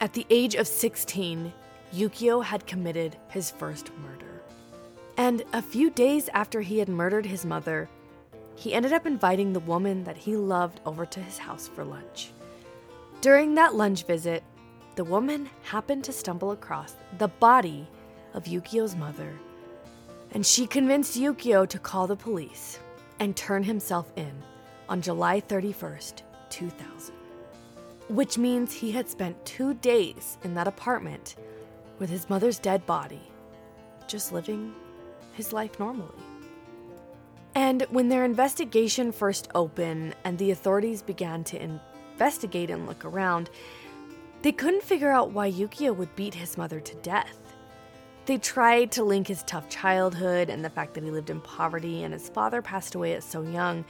at 0.00 0.12
the 0.12 0.26
age 0.30 0.54
of 0.54 0.66
16, 0.66 1.52
Yukio 1.92 2.42
had 2.42 2.66
committed 2.66 3.16
his 3.28 3.50
first 3.50 3.90
murder. 3.98 4.42
And 5.16 5.42
a 5.52 5.60
few 5.60 5.90
days 5.90 6.30
after 6.32 6.60
he 6.60 6.78
had 6.78 6.88
murdered 6.88 7.26
his 7.26 7.44
mother, 7.44 7.88
he 8.54 8.72
ended 8.72 8.92
up 8.92 9.06
inviting 9.06 9.52
the 9.52 9.60
woman 9.60 10.04
that 10.04 10.16
he 10.16 10.36
loved 10.36 10.80
over 10.86 11.04
to 11.04 11.20
his 11.20 11.38
house 11.38 11.68
for 11.68 11.84
lunch. 11.84 12.30
During 13.20 13.54
that 13.54 13.74
lunch 13.74 14.06
visit, 14.06 14.42
the 15.00 15.04
woman 15.04 15.48
happened 15.62 16.04
to 16.04 16.12
stumble 16.12 16.50
across 16.50 16.94
the 17.16 17.28
body 17.28 17.88
of 18.34 18.44
Yukio's 18.44 18.94
mother, 18.94 19.32
and 20.32 20.44
she 20.44 20.66
convinced 20.66 21.18
Yukio 21.18 21.66
to 21.66 21.78
call 21.78 22.06
the 22.06 22.14
police 22.14 22.78
and 23.18 23.34
turn 23.34 23.62
himself 23.62 24.12
in 24.16 24.30
on 24.90 25.00
July 25.00 25.40
31st, 25.40 26.20
2000. 26.50 27.14
Which 28.10 28.36
means 28.36 28.74
he 28.74 28.92
had 28.92 29.08
spent 29.08 29.42
two 29.46 29.72
days 29.72 30.36
in 30.44 30.52
that 30.52 30.68
apartment 30.68 31.36
with 31.98 32.10
his 32.10 32.28
mother's 32.28 32.58
dead 32.58 32.84
body, 32.84 33.22
just 34.06 34.32
living 34.32 34.74
his 35.32 35.50
life 35.50 35.80
normally. 35.80 36.12
And 37.54 37.86
when 37.88 38.10
their 38.10 38.26
investigation 38.26 39.12
first 39.12 39.48
opened 39.54 40.14
and 40.24 40.36
the 40.36 40.50
authorities 40.50 41.00
began 41.00 41.42
to 41.44 41.70
investigate 42.18 42.68
and 42.68 42.86
look 42.86 43.06
around, 43.06 43.48
they 44.42 44.52
couldn't 44.52 44.82
figure 44.82 45.10
out 45.10 45.32
why 45.32 45.50
Yukio 45.50 45.94
would 45.94 46.14
beat 46.16 46.34
his 46.34 46.56
mother 46.56 46.80
to 46.80 46.94
death. 46.96 47.38
They 48.26 48.38
tried 48.38 48.92
to 48.92 49.04
link 49.04 49.28
his 49.28 49.42
tough 49.42 49.68
childhood 49.68 50.50
and 50.50 50.64
the 50.64 50.70
fact 50.70 50.94
that 50.94 51.04
he 51.04 51.10
lived 51.10 51.30
in 51.30 51.40
poverty 51.40 52.04
and 52.04 52.14
his 52.14 52.28
father 52.28 52.62
passed 52.62 52.94
away 52.94 53.14
at 53.14 53.22
so 53.22 53.42
young 53.42 53.84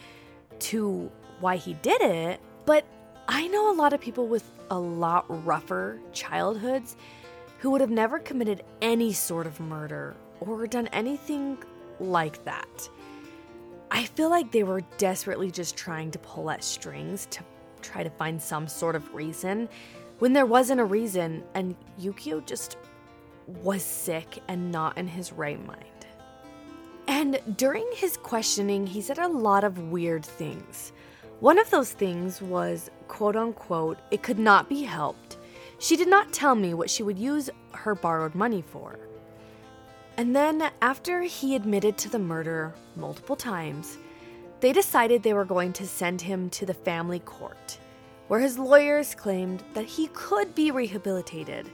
to 0.60 1.10
why 1.40 1.56
he 1.56 1.74
did 1.74 2.00
it, 2.00 2.40
but 2.66 2.84
I 3.28 3.48
know 3.48 3.70
a 3.70 3.74
lot 3.74 3.92
of 3.92 4.00
people 4.00 4.26
with 4.26 4.44
a 4.70 4.78
lot 4.78 5.24
rougher 5.46 6.00
childhoods 6.12 6.96
who 7.58 7.70
would 7.70 7.80
have 7.80 7.90
never 7.90 8.18
committed 8.18 8.62
any 8.80 9.12
sort 9.12 9.46
of 9.46 9.60
murder 9.60 10.16
or 10.40 10.66
done 10.66 10.88
anything 10.88 11.58
like 11.98 12.44
that. 12.44 12.88
I 13.90 14.04
feel 14.04 14.30
like 14.30 14.52
they 14.52 14.62
were 14.62 14.80
desperately 14.98 15.50
just 15.50 15.76
trying 15.76 16.10
to 16.12 16.18
pull 16.18 16.50
at 16.50 16.64
strings 16.64 17.26
to 17.30 17.44
try 17.82 18.02
to 18.02 18.10
find 18.10 18.40
some 18.40 18.68
sort 18.68 18.96
of 18.96 19.14
reason 19.14 19.68
when 20.20 20.32
there 20.32 20.46
wasn't 20.46 20.80
a 20.80 20.84
reason, 20.84 21.42
and 21.54 21.74
Yukio 22.00 22.44
just 22.46 22.76
was 23.62 23.82
sick 23.82 24.38
and 24.48 24.70
not 24.70 24.96
in 24.96 25.08
his 25.08 25.32
right 25.32 25.64
mind. 25.66 25.84
And 27.08 27.40
during 27.56 27.86
his 27.92 28.16
questioning, 28.16 28.86
he 28.86 29.00
said 29.00 29.18
a 29.18 29.26
lot 29.26 29.64
of 29.64 29.90
weird 29.90 30.24
things. 30.24 30.92
One 31.40 31.58
of 31.58 31.70
those 31.70 31.90
things 31.90 32.40
was, 32.40 32.90
quote 33.08 33.34
unquote, 33.34 33.98
it 34.12 34.22
could 34.22 34.38
not 34.38 34.68
be 34.68 34.84
helped. 34.84 35.38
She 35.78 35.96
did 35.96 36.08
not 36.08 36.32
tell 36.32 36.54
me 36.54 36.74
what 36.74 36.90
she 36.90 37.02
would 37.02 37.18
use 37.18 37.50
her 37.72 37.94
borrowed 37.94 38.34
money 38.34 38.62
for. 38.62 38.98
And 40.16 40.36
then, 40.36 40.70
after 40.82 41.22
he 41.22 41.56
admitted 41.56 41.96
to 41.98 42.10
the 42.10 42.18
murder 42.18 42.74
multiple 42.94 43.36
times, 43.36 43.96
they 44.60 44.72
decided 44.72 45.22
they 45.22 45.32
were 45.32 45.46
going 45.46 45.72
to 45.72 45.86
send 45.86 46.20
him 46.20 46.50
to 46.50 46.66
the 46.66 46.74
family 46.74 47.20
court, 47.20 47.78
where 48.30 48.38
his 48.38 48.60
lawyers 48.60 49.12
claimed 49.12 49.60
that 49.74 49.84
he 49.84 50.06
could 50.12 50.54
be 50.54 50.70
rehabilitated. 50.70 51.68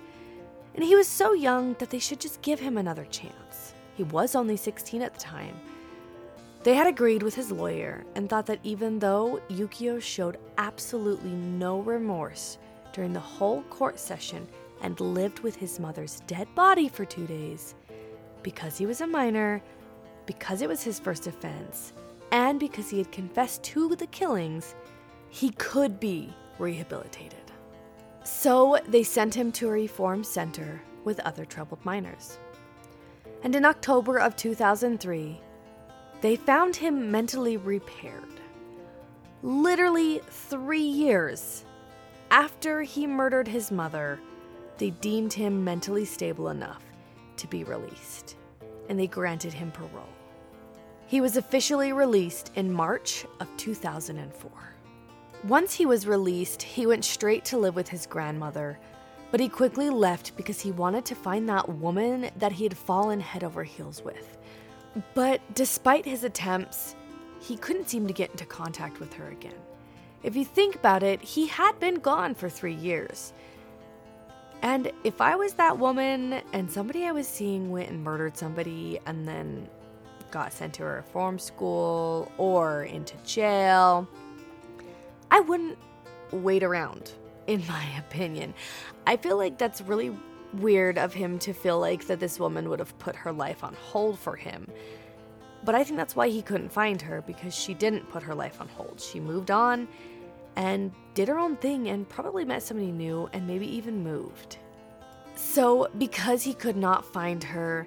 And 0.75 0.83
he 0.83 0.97
was 0.97 1.07
so 1.07 1.35
young 1.35 1.75
that 1.75 1.91
they 1.91 1.99
should 1.99 2.19
just 2.19 2.41
give 2.41 2.59
him 2.59 2.79
another 2.79 3.05
chance. 3.11 3.75
He 3.95 4.05
was 4.05 4.35
only 4.35 4.57
16 4.57 5.03
at 5.03 5.13
the 5.13 5.21
time. 5.21 5.55
They 6.63 6.73
had 6.73 6.87
agreed 6.87 7.23
with 7.23 7.35
his 7.35 7.53
lawyer 7.53 8.07
and 8.15 8.27
thought 8.31 8.47
that 8.47 8.61
even 8.63 8.99
though 8.99 9.39
Yukio 9.51 10.01
showed 10.01 10.39
absolutely 10.57 11.33
no 11.33 11.81
remorse 11.81 12.57
during 12.95 13.13
the 13.13 13.21
whole 13.21 13.61
court 13.65 14.01
session 14.01 14.49
and 14.81 14.99
lived 14.99 15.41
with 15.41 15.57
his 15.57 15.79
mother's 15.79 16.21
dead 16.27 16.49
body 16.55 16.89
for 16.89 17.05
two 17.05 17.27
days, 17.27 17.75
because 18.43 18.79
he 18.79 18.87
was 18.87 19.03
a 19.03 19.07
minor, 19.07 19.63
because 20.25 20.63
it 20.63 20.71
was 20.71 20.83
his 20.83 20.99
first 20.99 21.27
offense, 21.27 21.93
and 22.33 22.59
because 22.59 22.89
he 22.89 22.97
had 22.97 23.13
confessed 23.13 23.63
to 23.65 23.95
the 23.95 24.07
killings, 24.07 24.75
he 25.29 25.51
could 25.51 26.01
be 26.01 26.33
rehabilitated. 26.59 27.53
So 28.25 28.79
they 28.89 29.03
sent 29.03 29.35
him 29.35 29.53
to 29.53 29.69
a 29.69 29.73
reform 29.73 30.25
center 30.25 30.83
with 31.05 31.21
other 31.21 31.45
troubled 31.45 31.85
minors. 31.85 32.39
And 33.43 33.55
in 33.55 33.65
October 33.65 34.19
of 34.19 34.35
2003, 34.37 35.41
they 36.21 36.37
found 36.37 36.75
him 36.75 37.11
mentally 37.11 37.57
repaired. 37.57 38.25
Literally 39.43 40.21
three 40.29 40.81
years 40.81 41.65
after 42.31 42.83
he 42.83 43.07
murdered 43.07 43.47
his 43.47 43.71
mother, 43.71 44.19
they 44.79 44.91
deemed 44.91 45.33
him 45.33 45.63
mentally 45.63 46.05
stable 46.05 46.49
enough 46.49 46.83
to 47.37 47.47
be 47.47 47.63
released, 47.65 48.37
and 48.89 48.99
they 48.99 49.07
granted 49.07 49.53
him 49.53 49.71
parole. 49.71 50.09
He 51.07 51.21
was 51.21 51.37
officially 51.37 51.93
released 51.93 52.51
in 52.57 52.73
March 52.73 53.25
of 53.39 53.49
2004. 53.57 54.76
Once 55.45 55.75
he 55.75 55.87
was 55.87 56.07
released, 56.07 56.63
he 56.63 56.87
went 56.87 57.05
straight 57.05 57.45
to 57.45 57.59
live 57.59 57.77
with 57.77 57.89
his 57.89 58.07
grandmother, 58.07 58.79
but 59.31 59.41
he 59.41 59.49
quickly 59.49 59.91
left 59.91 60.37
because 60.37 60.61
he 60.61 60.73
wanted 60.73 61.05
to 61.05 61.15
find 61.15 61.49
that 61.49 61.69
woman 61.69 62.31
that 62.37 62.53
he 62.53 62.65
had 62.65 62.77
fallen 62.77 63.21
head 63.21 63.45
over 63.45 63.63
heels 63.63 64.03
with. 64.03 64.39
But 65.15 65.41
despite 65.55 66.05
his 66.05 66.25
attempts, 66.25 66.97
he 67.41 67.57
couldn't 67.57 67.89
seem 67.89 68.07
to 68.07 68.15
get 68.15 68.31
into 68.31 68.47
contact 68.47 68.99
with 68.99 69.13
her 69.15 69.29
again. 69.29 69.55
If 70.23 70.35
you 70.35 70.45
think 70.45 70.75
about 70.75 71.03
it, 71.03 71.21
he 71.21 71.47
had 71.47 71.79
been 71.79 71.97
gone 71.97 72.35
for 72.35 72.49
three 72.49 72.75
years. 72.75 73.33
And 74.63 74.91
if 75.05 75.21
I 75.21 75.37
was 75.37 75.53
that 75.55 75.79
woman 75.79 76.41
and 76.53 76.71
somebody 76.71 77.05
I 77.05 77.13
was 77.13 77.29
seeing 77.29 77.71
went 77.71 77.91
and 77.91 78.03
murdered 78.03 78.37
somebody 78.37 78.99
and 79.07 79.29
then 79.29 79.69
got 80.31 80.53
sent 80.53 80.75
to 80.75 80.83
a 80.83 80.87
reform 80.87 81.39
school 81.39 82.33
or 82.39 82.85
into 82.85 83.15
jail, 83.25 84.09
I 85.31 85.41
wouldn't 85.41 85.79
wait 86.33 86.63
around, 86.63 87.13
in 87.47 87.65
my 87.69 87.85
opinion. 87.99 88.55
I 89.07 89.17
feel 89.17 89.37
like 89.37 89.59
that's 89.59 89.81
really 89.81 90.17
weird 90.55 90.99
of 90.99 91.13
him 91.13 91.39
to 91.41 91.53
feel 91.53 91.79
like 91.79 92.07
that 92.07 92.21
this 92.21 92.39
woman 92.39 92.69
would 92.69 92.79
have 92.79 92.99
put 92.99 93.17
her 93.17 93.33
life 93.33 93.63
on 93.65 93.75
hold 93.75 94.19
for 94.19 94.37
him. 94.37 94.71
But 95.65 95.75
I 95.75 95.85
think 95.85 95.97
that's 95.97 96.15
why 96.15 96.29
he 96.29 96.43
couldn't 96.43 96.71
find 96.71 97.01
her 97.03 97.23
because 97.23 97.55
she 97.55 97.75
didn't 97.75 98.09
put 98.11 98.23
her 98.23 98.35
life 98.35 98.61
on 98.61 98.69
hold. 98.69 99.01
She 99.01 99.19
moved 99.19 99.51
on 99.51 99.89
and 100.55 100.93
did 101.15 101.29
her 101.29 101.39
own 101.39 101.57
thing 101.57 101.89
and 101.89 102.09
probably 102.09 102.45
met 102.45 102.63
somebody 102.63 102.93
new 102.93 103.29
and 103.33 103.47
maybe 103.47 103.67
even 103.67 104.03
moved. 104.03 104.59
So, 105.35 105.89
because 105.99 106.43
he 106.43 106.55
could 106.55 106.77
not 106.77 107.05
find 107.05 107.43
her, 107.45 107.87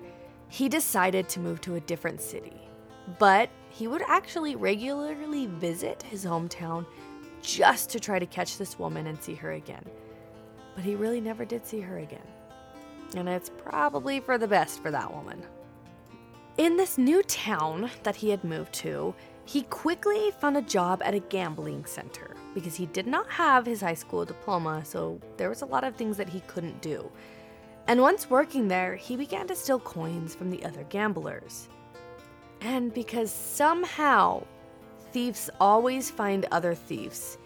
he 0.49 0.69
decided 0.69 1.29
to 1.29 1.39
move 1.39 1.61
to 1.61 1.75
a 1.75 1.79
different 1.81 2.21
city. 2.21 2.61
But 3.17 3.49
he 3.69 3.87
would 3.87 4.03
actually 4.07 4.55
regularly 4.55 5.47
visit 5.47 6.03
his 6.03 6.25
hometown 6.25 6.85
just 7.41 7.89
to 7.91 7.99
try 7.99 8.19
to 8.19 8.25
catch 8.25 8.57
this 8.57 8.79
woman 8.79 9.07
and 9.07 9.21
see 9.21 9.35
her 9.35 9.53
again. 9.53 9.85
But 10.75 10.83
he 10.83 10.95
really 10.95 11.21
never 11.21 11.45
did 11.45 11.65
see 11.65 11.79
her 11.81 11.97
again 11.97 12.27
and 13.15 13.29
it's 13.29 13.51
probably 13.57 14.19
for 14.19 14.37
the 14.37 14.47
best 14.47 14.81
for 14.81 14.91
that 14.91 15.13
woman. 15.13 15.41
In 16.57 16.75
this 16.77 16.97
new 16.97 17.23
town 17.23 17.89
that 18.03 18.17
he 18.17 18.29
had 18.29 18.43
moved 18.43 18.73
to, 18.75 19.13
he 19.45 19.63
quickly 19.63 20.31
found 20.39 20.57
a 20.57 20.61
job 20.61 21.01
at 21.03 21.13
a 21.13 21.19
gambling 21.19 21.85
center 21.85 22.35
because 22.53 22.75
he 22.75 22.85
did 22.87 23.07
not 23.07 23.29
have 23.29 23.65
his 23.65 23.81
high 23.81 23.93
school 23.93 24.25
diploma, 24.25 24.83
so 24.83 25.19
there 25.37 25.49
was 25.49 25.61
a 25.61 25.65
lot 25.65 25.83
of 25.83 25.95
things 25.95 26.17
that 26.17 26.29
he 26.29 26.41
couldn't 26.41 26.81
do. 26.81 27.09
And 27.87 28.01
once 28.01 28.29
working 28.29 28.67
there, 28.67 28.95
he 28.95 29.15
began 29.15 29.47
to 29.47 29.55
steal 29.55 29.79
coins 29.79 30.35
from 30.35 30.51
the 30.51 30.63
other 30.63 30.83
gamblers. 30.89 31.69
And 32.61 32.93
because 32.93 33.31
somehow 33.31 34.43
thieves 35.11 35.49
always 35.59 36.09
find 36.09 36.45
other 36.51 36.73
thieves, 36.73 37.37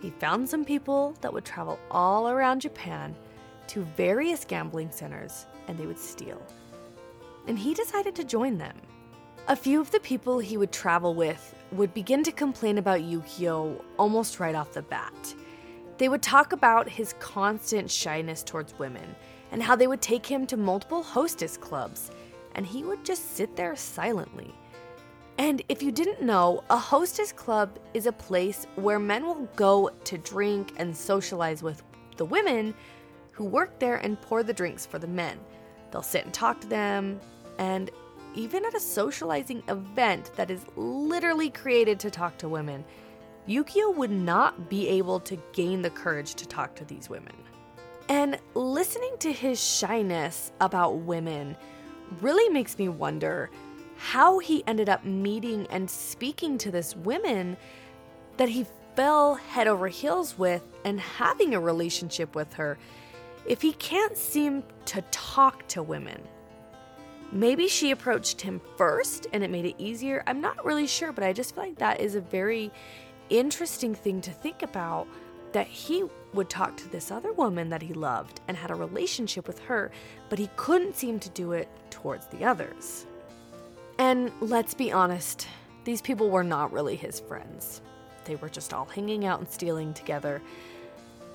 he 0.00 0.10
found 0.10 0.48
some 0.48 0.64
people 0.64 1.14
that 1.20 1.32
would 1.32 1.44
travel 1.44 1.78
all 1.90 2.28
around 2.28 2.60
Japan 2.60 3.14
to 3.68 3.82
various 3.96 4.44
gambling 4.44 4.90
centers 4.90 5.46
and 5.68 5.76
they 5.78 5.86
would 5.86 5.98
steal. 5.98 6.40
And 7.46 7.58
he 7.58 7.74
decided 7.74 8.14
to 8.16 8.24
join 8.24 8.58
them. 8.58 8.76
A 9.48 9.56
few 9.56 9.80
of 9.80 9.90
the 9.90 10.00
people 10.00 10.38
he 10.38 10.56
would 10.56 10.72
travel 10.72 11.14
with 11.14 11.54
would 11.72 11.94
begin 11.94 12.22
to 12.24 12.32
complain 12.32 12.78
about 12.78 13.00
Yukio 13.00 13.82
almost 13.98 14.40
right 14.40 14.54
off 14.54 14.72
the 14.72 14.82
bat. 14.82 15.34
They 15.98 16.08
would 16.08 16.22
talk 16.22 16.52
about 16.52 16.88
his 16.88 17.14
constant 17.18 17.90
shyness 17.90 18.42
towards 18.42 18.78
women 18.78 19.14
and 19.52 19.62
how 19.62 19.76
they 19.76 19.86
would 19.86 20.02
take 20.02 20.26
him 20.26 20.46
to 20.48 20.56
multiple 20.56 21.02
hostess 21.02 21.56
clubs, 21.56 22.10
and 22.54 22.66
he 22.66 22.84
would 22.84 23.04
just 23.04 23.36
sit 23.36 23.56
there 23.56 23.76
silently. 23.76 24.52
And 25.38 25.62
if 25.68 25.82
you 25.82 25.92
didn't 25.92 26.22
know, 26.22 26.64
a 26.70 26.78
hostess 26.78 27.30
club 27.30 27.78
is 27.92 28.06
a 28.06 28.12
place 28.12 28.66
where 28.76 28.98
men 28.98 29.26
will 29.26 29.48
go 29.54 29.90
to 30.04 30.18
drink 30.18 30.72
and 30.78 30.96
socialize 30.96 31.62
with 31.62 31.82
the 32.16 32.24
women 32.24 32.74
who 33.32 33.44
work 33.44 33.78
there 33.78 33.96
and 33.96 34.20
pour 34.22 34.42
the 34.42 34.54
drinks 34.54 34.86
for 34.86 34.98
the 34.98 35.06
men. 35.06 35.38
They'll 35.90 36.02
sit 36.02 36.24
and 36.24 36.32
talk 36.32 36.60
to 36.62 36.66
them, 36.66 37.20
and 37.58 37.90
even 38.34 38.64
at 38.64 38.74
a 38.74 38.80
socializing 38.80 39.62
event 39.68 40.30
that 40.36 40.50
is 40.50 40.64
literally 40.74 41.50
created 41.50 42.00
to 42.00 42.10
talk 42.10 42.38
to 42.38 42.48
women, 42.48 42.84
Yukio 43.46 43.94
would 43.94 44.10
not 44.10 44.68
be 44.68 44.88
able 44.88 45.20
to 45.20 45.38
gain 45.52 45.82
the 45.82 45.90
courage 45.90 46.34
to 46.34 46.46
talk 46.46 46.74
to 46.76 46.84
these 46.84 47.08
women. 47.08 47.34
And 48.08 48.38
listening 48.54 49.16
to 49.20 49.32
his 49.32 49.62
shyness 49.62 50.52
about 50.60 50.98
women 50.98 51.56
really 52.20 52.48
makes 52.48 52.78
me 52.78 52.88
wonder 52.88 53.50
how 53.96 54.38
he 54.38 54.62
ended 54.66 54.88
up 54.88 55.04
meeting 55.04 55.66
and 55.70 55.90
speaking 55.90 56.58
to 56.58 56.70
this 56.70 56.94
woman 56.96 57.56
that 58.36 58.48
he 58.48 58.66
fell 58.94 59.34
head 59.34 59.68
over 59.68 59.88
heels 59.88 60.38
with 60.38 60.62
and 60.84 61.00
having 61.00 61.54
a 61.54 61.60
relationship 61.60 62.34
with 62.34 62.54
her 62.54 62.78
if 63.46 63.62
he 63.62 63.72
can't 63.74 64.16
seem 64.16 64.62
to 64.86 65.02
talk 65.10 65.66
to 65.68 65.82
women. 65.82 66.20
Maybe 67.32 67.68
she 67.68 67.90
approached 67.90 68.40
him 68.40 68.60
first 68.76 69.26
and 69.32 69.42
it 69.42 69.50
made 69.50 69.64
it 69.64 69.74
easier. 69.78 70.22
I'm 70.26 70.40
not 70.40 70.64
really 70.64 70.86
sure, 70.86 71.12
but 71.12 71.24
I 71.24 71.32
just 71.32 71.54
feel 71.54 71.64
like 71.64 71.78
that 71.78 72.00
is 72.00 72.14
a 72.14 72.20
very 72.20 72.70
interesting 73.28 73.94
thing 73.94 74.20
to 74.22 74.30
think 74.30 74.62
about 74.62 75.08
that 75.52 75.66
he 75.66 76.04
would 76.34 76.50
talk 76.50 76.76
to 76.76 76.88
this 76.88 77.10
other 77.10 77.32
woman 77.32 77.68
that 77.70 77.82
he 77.82 77.94
loved 77.94 78.40
and 78.46 78.56
had 78.56 78.70
a 78.70 78.74
relationship 78.74 79.46
with 79.46 79.58
her, 79.60 79.90
but 80.28 80.38
he 80.38 80.50
couldn't 80.56 80.94
seem 80.94 81.18
to 81.20 81.30
do 81.30 81.52
it 81.52 81.68
towards 81.90 82.26
the 82.26 82.44
others. 82.44 83.06
And 83.98 84.30
let's 84.40 84.74
be 84.74 84.92
honest, 84.92 85.48
these 85.84 86.02
people 86.02 86.28
were 86.30 86.44
not 86.44 86.72
really 86.72 86.96
his 86.96 87.20
friends. 87.20 87.80
they 88.24 88.34
were 88.36 88.48
just 88.48 88.74
all 88.74 88.86
hanging 88.86 89.24
out 89.24 89.38
and 89.38 89.48
stealing 89.48 89.94
together. 89.94 90.42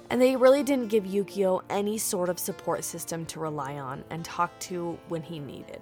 And 0.09 0.21
they 0.21 0.35
really 0.35 0.61
didn't 0.61 0.89
give 0.89 1.05
Yukio 1.05 1.61
any 1.69 1.97
sort 1.97 2.27
of 2.27 2.37
support 2.37 2.83
system 2.83 3.25
to 3.27 3.39
rely 3.39 3.79
on 3.79 4.03
and 4.09 4.25
talk 4.25 4.59
to 4.61 4.99
when 5.07 5.21
he 5.21 5.39
needed. 5.39 5.81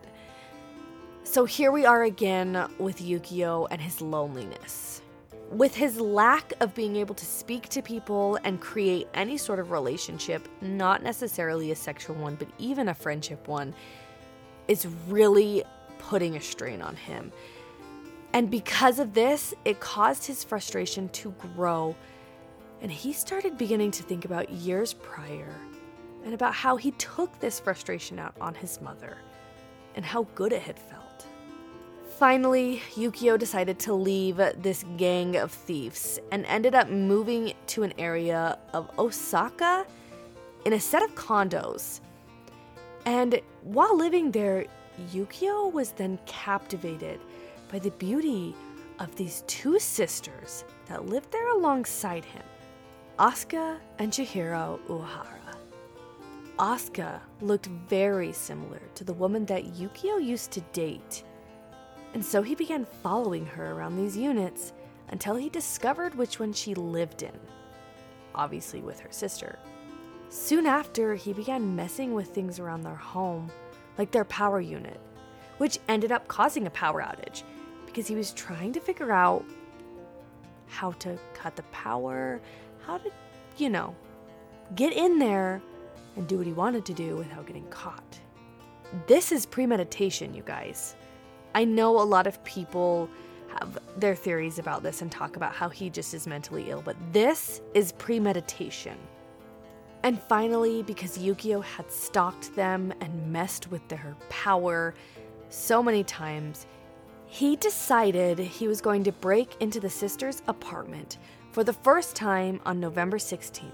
So 1.23 1.45
here 1.45 1.71
we 1.71 1.85
are 1.85 2.03
again 2.03 2.69
with 2.77 3.01
Yukio 3.01 3.67
and 3.71 3.81
his 3.81 4.01
loneliness. 4.01 5.01
With 5.49 5.73
his 5.73 5.99
lack 5.99 6.53
of 6.59 6.75
being 6.75 6.95
able 6.95 7.15
to 7.15 7.25
speak 7.25 7.69
to 7.69 7.81
people 7.81 8.37
and 8.43 8.61
create 8.61 9.07
any 9.15 9.35
sort 9.35 9.57
of 9.57 9.71
relationship, 9.71 10.47
not 10.61 11.01
necessarily 11.01 11.71
a 11.71 11.75
sexual 11.75 12.15
one, 12.15 12.35
but 12.35 12.49
even 12.59 12.89
a 12.89 12.93
friendship 12.93 13.47
one, 13.47 13.73
is 14.67 14.85
really 15.07 15.63
putting 15.99 16.35
a 16.35 16.41
strain 16.41 16.81
on 16.81 16.95
him. 16.95 17.31
And 18.33 18.49
because 18.49 18.99
of 18.99 19.13
this, 19.13 19.53
it 19.65 19.79
caused 19.79 20.25
his 20.25 20.43
frustration 20.43 21.09
to 21.09 21.31
grow. 21.55 21.95
And 22.81 22.91
he 22.91 23.13
started 23.13 23.57
beginning 23.57 23.91
to 23.91 24.03
think 24.03 24.25
about 24.25 24.49
years 24.49 24.93
prior 24.93 25.55
and 26.23 26.33
about 26.33 26.53
how 26.53 26.77
he 26.77 26.91
took 26.91 27.39
this 27.39 27.59
frustration 27.59 28.19
out 28.19 28.35
on 28.41 28.55
his 28.55 28.81
mother 28.81 29.17
and 29.95 30.05
how 30.05 30.23
good 30.35 30.53
it 30.53 30.61
had 30.61 30.79
felt. 30.79 31.25
Finally, 32.17 32.81
Yukio 32.95 33.39
decided 33.39 33.79
to 33.79 33.93
leave 33.93 34.37
this 34.57 34.83
gang 34.97 35.37
of 35.37 35.51
thieves 35.51 36.19
and 36.31 36.45
ended 36.45 36.75
up 36.75 36.89
moving 36.89 37.53
to 37.67 37.83
an 37.83 37.93
area 37.97 38.57
of 38.73 38.89
Osaka 38.99 39.85
in 40.65 40.73
a 40.73 40.79
set 40.79 41.01
of 41.01 41.15
condos. 41.15 42.01
And 43.05 43.41
while 43.63 43.95
living 43.97 44.31
there, 44.31 44.65
Yukio 45.13 45.71
was 45.71 45.91
then 45.91 46.19
captivated 46.25 47.19
by 47.71 47.79
the 47.79 47.91
beauty 47.91 48.55
of 48.99 49.15
these 49.15 49.43
two 49.47 49.79
sisters 49.79 50.65
that 50.87 51.05
lived 51.05 51.31
there 51.31 51.49
alongside 51.49 52.25
him 52.25 52.43
Asuka 53.17 53.77
and 53.97 54.11
Chihiro 54.11 54.79
Uehara. 54.87 55.55
Asuka 56.57 57.19
looked 57.41 57.67
very 57.67 58.31
similar 58.31 58.81
to 58.95 59.03
the 59.03 59.13
woman 59.13 59.45
that 59.45 59.73
Yukio 59.75 60.23
used 60.23 60.51
to 60.51 60.61
date 60.73 61.23
and 62.13 62.25
so 62.25 62.41
he 62.41 62.55
began 62.55 62.85
following 62.85 63.45
her 63.45 63.71
around 63.71 63.95
these 63.95 64.17
units 64.17 64.73
until 65.09 65.35
he 65.35 65.49
discovered 65.49 66.15
which 66.15 66.39
one 66.39 66.53
she 66.53 66.73
lived 66.73 67.23
in, 67.23 67.37
obviously 68.33 68.81
with 68.81 68.99
her 68.99 69.11
sister. 69.11 69.59
Soon 70.29 70.65
after, 70.65 71.15
he 71.15 71.33
began 71.33 71.75
messing 71.75 72.13
with 72.13 72.29
things 72.29 72.59
around 72.59 72.83
their 72.83 72.95
home, 72.95 73.51
like 73.99 74.11
their 74.11 74.25
power 74.25 74.61
unit, 74.61 74.99
which 75.57 75.77
ended 75.89 76.11
up 76.11 76.27
causing 76.29 76.65
a 76.65 76.69
power 76.71 77.01
outage 77.01 77.43
because 77.85 78.07
he 78.07 78.15
was 78.15 78.31
trying 78.31 78.71
to 78.71 78.79
figure 78.79 79.11
out 79.11 79.45
how 80.67 80.93
to 80.93 81.19
cut 81.33 81.55
the 81.57 81.63
power, 81.63 82.39
how 82.85 82.97
to, 82.97 83.11
you 83.57 83.69
know, 83.69 83.93
get 84.75 84.93
in 84.93 85.19
there 85.19 85.61
and 86.15 86.27
do 86.27 86.37
what 86.37 86.47
he 86.47 86.53
wanted 86.53 86.85
to 86.85 86.93
do 86.93 87.17
without 87.17 87.45
getting 87.45 87.67
caught. 87.67 88.19
This 89.05 89.33
is 89.33 89.45
premeditation, 89.45 90.33
you 90.33 90.43
guys. 90.43 90.95
I 91.53 91.65
know 91.65 91.99
a 91.99 92.03
lot 92.03 92.25
of 92.25 92.41
people 92.45 93.09
have 93.49 93.79
their 93.97 94.15
theories 94.15 94.59
about 94.59 94.81
this 94.81 95.01
and 95.01 95.11
talk 95.11 95.35
about 95.35 95.53
how 95.53 95.67
he 95.67 95.89
just 95.89 96.13
is 96.13 96.25
mentally 96.25 96.69
ill, 96.69 96.81
but 96.81 96.95
this 97.11 97.61
is 97.73 97.91
premeditation. 97.93 98.97
And 100.03 100.21
finally, 100.23 100.81
because 100.81 101.17
Yukio 101.17 101.63
had 101.63 101.91
stalked 101.91 102.55
them 102.55 102.93
and 103.01 103.31
messed 103.31 103.69
with 103.69 103.85
their 103.89 104.15
power 104.29 104.93
so 105.49 105.83
many 105.83 106.03
times, 106.03 106.65
he 107.25 107.55
decided 107.57 108.39
he 108.39 108.67
was 108.67 108.81
going 108.81 109.03
to 109.03 109.11
break 109.11 109.55
into 109.59 109.79
the 109.79 109.89
sisters' 109.89 110.41
apartment 110.47 111.17
for 111.51 111.63
the 111.63 111.73
first 111.73 112.15
time 112.15 112.61
on 112.65 112.79
November 112.79 113.17
16th. 113.17 113.71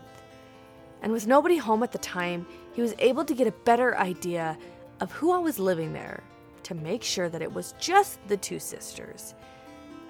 And 1.02 1.12
with 1.12 1.28
nobody 1.28 1.58
home 1.58 1.84
at 1.84 1.92
the 1.92 2.00
time, 2.00 2.48
he 2.74 2.82
was 2.82 2.96
able 2.98 3.24
to 3.26 3.36
get 3.36 3.48
a 3.48 3.52
better 3.64 3.98
idea 3.98 4.58
of 5.00 5.12
who 5.12 5.32
all 5.32 5.44
was 5.44 5.60
living 5.60 5.94
there 5.94 6.24
to 6.64 6.74
make 6.74 7.04
sure 7.04 7.30
that 7.30 7.44
it 7.44 7.54
was 7.54 7.76
just 7.80 8.20
the 8.28 8.38
two 8.38 8.60
sisters, 8.60 9.36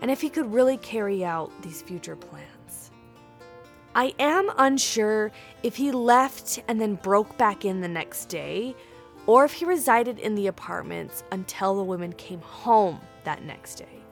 and 0.01 0.09
if 0.09 0.21
he 0.21 0.29
could 0.29 0.53
really 0.53 0.77
carry 0.77 1.25
out 1.25 1.51
these 1.61 1.81
future 1.81 2.15
plans. 2.15 2.54
I 3.95 4.13
am 4.19 4.51
unsure 4.57 5.31
if 5.63 5.77
he 5.77 5.91
left 5.91 6.61
and 6.67 6.79
then 6.79 6.95
broke 6.95 7.37
back 7.37 7.63
in 7.63 7.79
the 7.79 7.87
next 7.87 8.25
day, 8.25 8.75
or 9.25 9.45
if 9.45 9.53
he 9.53 9.65
resided 9.65 10.19
in 10.19 10.35
the 10.35 10.47
apartments 10.47 11.23
until 11.31 11.75
the 11.75 11.83
women 11.83 12.11
came 12.13 12.41
home 12.41 12.99
that 13.23 13.43
next 13.43 13.75
day. 13.75 14.03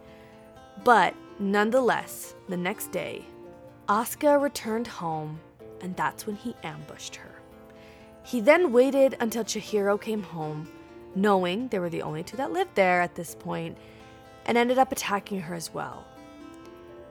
But 0.83 1.13
nonetheless, 1.37 2.33
the 2.47 2.57
next 2.57 2.91
day, 2.91 3.25
Asuka 3.89 4.41
returned 4.41 4.87
home, 4.87 5.39
and 5.81 5.95
that's 5.95 6.25
when 6.25 6.37
he 6.37 6.55
ambushed 6.63 7.17
her. 7.17 7.41
He 8.23 8.39
then 8.39 8.71
waited 8.71 9.17
until 9.19 9.43
Chihiro 9.43 10.01
came 10.01 10.23
home 10.23 10.71
knowing 11.15 11.67
they 11.67 11.79
were 11.79 11.89
the 11.89 12.01
only 12.01 12.23
two 12.23 12.37
that 12.37 12.51
lived 12.51 12.75
there 12.75 13.01
at 13.01 13.15
this 13.15 13.35
point, 13.35 13.77
and 14.45 14.57
ended 14.57 14.77
up 14.77 14.91
attacking 14.91 15.41
her 15.41 15.55
as 15.55 15.73
well. 15.73 16.05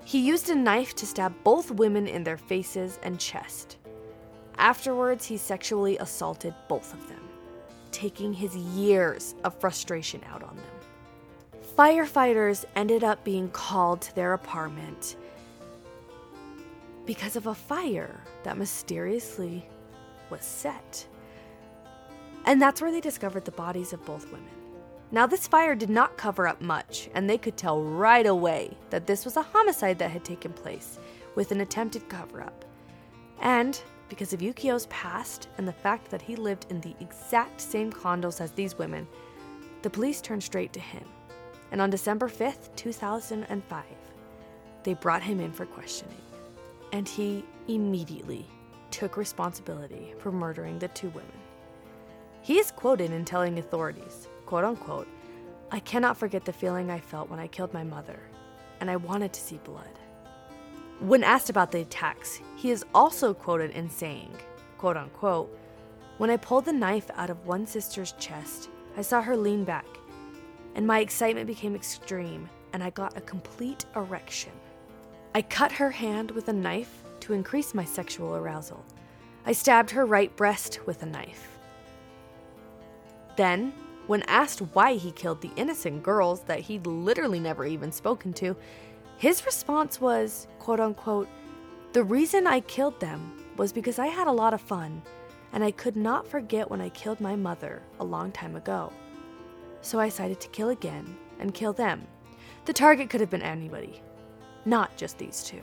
He 0.05 0.19
used 0.19 0.51
a 0.51 0.55
knife 0.55 0.95
to 0.97 1.07
stab 1.07 1.35
both 1.45 1.71
women 1.71 2.07
in 2.07 2.25
their 2.25 2.37
faces 2.37 2.99
and 3.03 3.19
chest. 3.19 3.77
Afterwards, 4.59 5.27
he 5.27 5.37
sexually 5.37 5.97
assaulted 5.99 6.55
both 6.69 6.93
of 6.93 7.09
them, 7.09 7.29
taking 7.91 8.33
his 8.33 8.57
years 8.57 9.35
of 9.45 9.59
frustration 9.59 10.21
out 10.31 10.43
on 10.43 10.57
them. 10.57 11.61
Firefighters 11.77 12.65
ended 12.77 13.03
up 13.03 13.25
being 13.25 13.49
called 13.51 14.03
to 14.03 14.15
their 14.15 14.35
apartment 14.35 15.17
because 17.07 17.35
of 17.37 17.47
a 17.47 17.55
fire 17.55 18.21
that 18.45 18.59
mysteriously 18.59 19.67
was 20.31 20.45
set 20.45 21.07
and 22.45 22.61
that's 22.61 22.81
where 22.81 22.91
they 22.91 23.01
discovered 23.01 23.45
the 23.45 23.53
bodies 23.53 23.93
of 23.93 24.05
both 24.05 24.27
women. 24.33 24.62
Now, 25.15 25.27
this 25.27 25.47
fire 25.47 25.75
did 25.75 25.91
not 25.91 26.17
cover 26.17 26.49
up 26.49 26.63
much, 26.63 27.11
and 27.15 27.29
they 27.29 27.37
could 27.37 27.59
tell 27.59 27.83
right 27.83 28.27
away 28.27 28.79
that 28.89 29.07
this 29.07 29.27
was 29.27 29.37
a 29.37 29.43
homicide 29.43 29.99
that 29.99 30.11
had 30.11 30.25
taken 30.25 30.55
place 30.55 30.99
with 31.35 31.53
an 31.53 31.61
attempted 31.61 32.09
cover 32.09 32.41
up. 32.41 32.65
And 33.43 33.79
because 34.09 34.33
of 34.33 34.41
Yukio's 34.41 34.87
past 34.87 35.49
and 35.59 35.69
the 35.69 35.73
fact 35.73 36.11
that 36.11 36.23
he 36.23 36.35
lived 36.35 36.67
in 36.71 36.81
the 36.81 36.95
exact 36.99 37.61
same 37.61 37.93
condos 37.93 38.41
as 38.41 38.53
these 38.53 38.79
women, 38.79 39.07
the 39.83 39.91
police 39.91 40.23
turned 40.23 40.43
straight 40.43 40.73
to 40.73 40.81
him. 40.81 41.05
And 41.73 41.83
on 41.83 41.91
December 41.91 42.29
5th, 42.29 42.75
2005, 42.77 43.85
they 44.83 44.95
brought 44.95 45.23
him 45.23 45.41
in 45.41 45.53
for 45.53 45.67
questioning. 45.67 46.17
And 46.93 47.07
he 47.07 47.45
immediately 47.69 48.47
took 48.91 49.19
responsibility 49.19 50.15
for 50.19 50.33
murdering 50.33 50.79
the 50.79 50.89
two 50.89 51.11
women. 51.11 51.33
He 52.41 52.59
is 52.59 52.71
quoted 52.71 53.13
in 53.13 53.27
telling 53.27 53.59
authorities, 53.59 54.29
quote 54.53 54.65
unquote, 54.67 55.09
I 55.71 55.81
cannot 55.81 56.19
forget 56.19 56.45
the 56.45 56.53
feeling 56.53 56.91
I 56.91 57.01
felt 57.01 57.31
when 57.31 57.41
I 57.41 57.47
killed 57.47 57.73
my 57.73 57.85
mother, 57.85 58.21
and 58.81 58.91
I 58.91 58.97
wanted 58.97 59.33
to 59.33 59.41
see 59.41 59.57
blood. 59.65 59.99
When 61.01 61.25
asked 61.25 61.49
about 61.49 61.73
the 61.73 61.81
attacks, 61.81 62.39
he 62.57 62.71
is 62.71 62.85
also 62.95 63.33
quoted 63.33 63.71
in 63.71 63.89
saying, 63.89 64.31
quote 64.77 64.99
unquote, 64.99 65.59
When 66.19 66.29
I 66.29 66.37
pulled 66.37 66.67
the 66.67 66.73
knife 66.75 67.11
out 67.15 67.31
of 67.31 67.47
one 67.47 67.67
sister's 67.67 68.13
chest, 68.19 68.69
I 68.95 69.01
saw 69.01 69.23
her 69.23 69.39
lean 69.39 69.65
back, 69.65 69.87
and 70.75 70.87
my 70.87 70.99
excitement 70.99 71.47
became 71.47 71.75
extreme, 71.75 72.47
and 72.75 72.85
I 72.85 72.91
got 72.91 73.17
a 73.17 73.23
complete 73.23 73.87
erection. 73.97 74.53
I 75.35 75.41
cut 75.41 75.73
her 75.73 75.93
hand 75.93 76.31
with 76.31 76.49
a 76.49 76.53
knife 76.53 77.05
to 77.21 77.33
increase 77.33 77.73
my 77.73 77.87
sexual 77.87 78.37
arousal. 78.37 78.85
I 79.47 79.53
stabbed 79.53 79.93
her 79.93 80.05
right 80.05 80.37
breast 80.37 80.81
with 80.85 81.03
a 81.03 81.07
knife. 81.07 81.49
Then, 83.39 83.73
when 84.07 84.23
asked 84.23 84.61
why 84.73 84.95
he 84.95 85.13
killed 85.13 85.41
the 85.41 85.53
innocent 85.57 86.03
girls 86.03 86.43
that 86.43 86.61
he'd 86.61 86.87
literally 86.87 87.41
never 87.41 87.65
even 87.65 87.93
spoken 87.93 88.33
to, 88.35 88.57
his 89.17 89.47
response 89.47 90.01
was, 90.01 90.49
quote 90.59 90.81
unquote, 90.81 91.29
the 91.93 92.03
reason 92.03 92.47
I 92.47 92.61
killed 92.61 92.99
them 93.01 93.45
was 93.57 93.73
because 93.73 93.99
I 93.99 94.07
had 94.07 94.27
a 94.27 94.33
lot 94.33 94.55
of 94.55 94.61
fun, 94.61 95.03
and 95.53 95.63
I 95.63 95.71
could 95.71 95.97
not 95.97 96.27
forget 96.27 96.71
when 96.71 96.81
I 96.81 96.89
killed 96.89 97.21
my 97.21 97.37
mother 97.37 97.83
a 98.01 98.05
long 98.05 98.33
time 98.33 98.57
ago. 98.57 98.93
So 99.83 100.01
I 100.01 100.07
decided 100.07 100.41
to 100.41 100.49
kill 100.49 100.71
again 100.71 101.17
and 101.39 101.55
kill 101.55 101.73
them. 101.73 102.07
The 102.65 102.73
target 102.73 103.11
could 103.11 103.21
have 103.21 103.31
been 103.31 103.43
anybody, 103.43 104.03
not 104.65 104.97
just 104.97 105.19
these 105.19 105.45
two. 105.45 105.63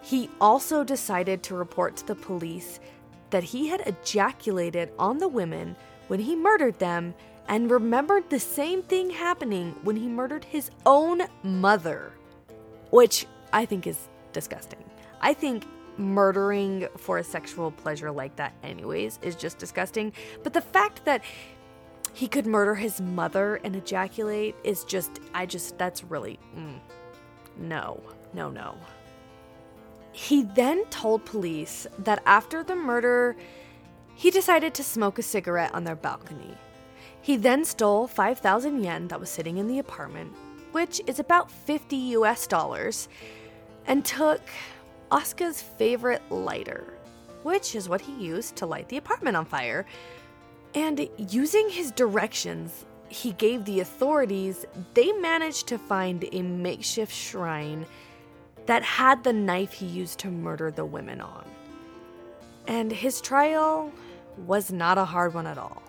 He 0.00 0.30
also 0.40 0.84
decided 0.84 1.42
to 1.42 1.56
report 1.56 1.96
to 1.96 2.06
the 2.06 2.14
police 2.14 2.80
that 3.30 3.42
he 3.42 3.68
had 3.68 3.82
ejaculated 3.86 4.92
on 4.98 5.18
the 5.18 5.28
women 5.28 5.76
when 6.08 6.20
he 6.20 6.36
murdered 6.36 6.78
them 6.78 7.14
and 7.48 7.70
remembered 7.70 8.28
the 8.28 8.40
same 8.40 8.82
thing 8.82 9.10
happening 9.10 9.74
when 9.82 9.96
he 9.96 10.08
murdered 10.08 10.44
his 10.44 10.70
own 10.84 11.22
mother, 11.42 12.12
which 12.90 13.26
I 13.52 13.64
think 13.64 13.86
is 13.86 14.08
disgusting. 14.32 14.84
I 15.20 15.32
think 15.34 15.64
murdering 15.98 16.88
for 16.96 17.18
a 17.18 17.24
sexual 17.24 17.70
pleasure 17.70 18.10
like 18.10 18.36
that, 18.36 18.52
anyways, 18.62 19.18
is 19.22 19.36
just 19.36 19.58
disgusting. 19.58 20.12
But 20.42 20.52
the 20.52 20.60
fact 20.60 21.04
that 21.04 21.22
he 22.12 22.28
could 22.28 22.46
murder 22.46 22.74
his 22.74 23.00
mother 23.00 23.60
and 23.64 23.76
ejaculate 23.76 24.54
is 24.64 24.84
just, 24.84 25.20
I 25.34 25.46
just, 25.46 25.78
that's 25.78 26.02
really, 26.04 26.38
mm, 26.56 26.78
no, 27.58 28.00
no, 28.32 28.50
no. 28.50 28.74
He 30.12 30.42
then 30.42 30.84
told 30.86 31.24
police 31.26 31.86
that 31.98 32.22
after 32.24 32.64
the 32.64 32.74
murder, 32.74 33.36
he 34.14 34.30
decided 34.30 34.72
to 34.74 34.82
smoke 34.82 35.18
a 35.18 35.22
cigarette 35.22 35.74
on 35.74 35.84
their 35.84 35.96
balcony. 35.96 36.56
He 37.26 37.36
then 37.36 37.64
stole 37.64 38.06
5,000 38.06 38.84
yen 38.84 39.08
that 39.08 39.18
was 39.18 39.28
sitting 39.28 39.56
in 39.56 39.66
the 39.66 39.80
apartment, 39.80 40.32
which 40.70 41.00
is 41.08 41.18
about 41.18 41.50
50 41.50 41.96
US 41.96 42.46
dollars, 42.46 43.08
and 43.88 44.04
took 44.04 44.40
Asuka's 45.10 45.60
favorite 45.60 46.22
lighter, 46.30 46.84
which 47.42 47.74
is 47.74 47.88
what 47.88 48.00
he 48.00 48.12
used 48.12 48.54
to 48.54 48.66
light 48.66 48.88
the 48.88 48.96
apartment 48.96 49.36
on 49.36 49.44
fire. 49.44 49.84
And 50.76 51.08
using 51.18 51.68
his 51.68 51.90
directions 51.90 52.84
he 53.08 53.32
gave 53.32 53.64
the 53.64 53.80
authorities, 53.80 54.64
they 54.94 55.10
managed 55.10 55.66
to 55.66 55.78
find 55.78 56.28
a 56.30 56.42
makeshift 56.42 57.12
shrine 57.12 57.86
that 58.66 58.84
had 58.84 59.24
the 59.24 59.32
knife 59.32 59.72
he 59.72 59.86
used 59.86 60.20
to 60.20 60.28
murder 60.28 60.70
the 60.70 60.84
women 60.84 61.20
on. 61.20 61.44
And 62.68 62.92
his 62.92 63.20
trial 63.20 63.90
was 64.46 64.70
not 64.70 64.96
a 64.96 65.04
hard 65.04 65.34
one 65.34 65.48
at 65.48 65.58
all. 65.58 65.82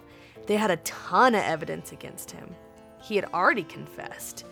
They 0.47 0.55
had 0.55 0.71
a 0.71 0.77
ton 0.77 1.35
of 1.35 1.43
evidence 1.43 1.91
against 1.91 2.31
him. 2.31 2.55
He 3.01 3.15
had 3.15 3.25
already 3.25 3.63
confessed. 3.63 4.45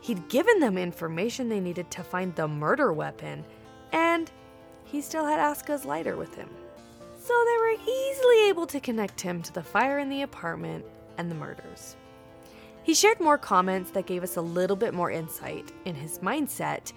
He'd 0.00 0.28
given 0.28 0.60
them 0.60 0.76
information 0.78 1.48
they 1.48 1.60
needed 1.60 1.90
to 1.92 2.02
find 2.02 2.34
the 2.34 2.48
murder 2.48 2.92
weapon, 2.92 3.44
and 3.92 4.30
he 4.84 5.00
still 5.00 5.26
had 5.26 5.38
Asuka's 5.38 5.84
lighter 5.84 6.16
with 6.16 6.34
him. 6.34 6.48
So 7.18 7.34
they 7.34 7.58
were 7.58 7.90
easily 7.90 8.48
able 8.48 8.66
to 8.68 8.80
connect 8.80 9.20
him 9.20 9.42
to 9.42 9.52
the 9.52 9.62
fire 9.62 9.98
in 9.98 10.08
the 10.08 10.22
apartment 10.22 10.84
and 11.18 11.30
the 11.30 11.34
murders. 11.34 11.96
He 12.84 12.94
shared 12.94 13.18
more 13.18 13.36
comments 13.36 13.90
that 13.90 14.06
gave 14.06 14.22
us 14.22 14.36
a 14.36 14.40
little 14.40 14.76
bit 14.76 14.94
more 14.94 15.10
insight 15.10 15.72
in 15.84 15.96
his 15.96 16.20
mindset. 16.20 16.92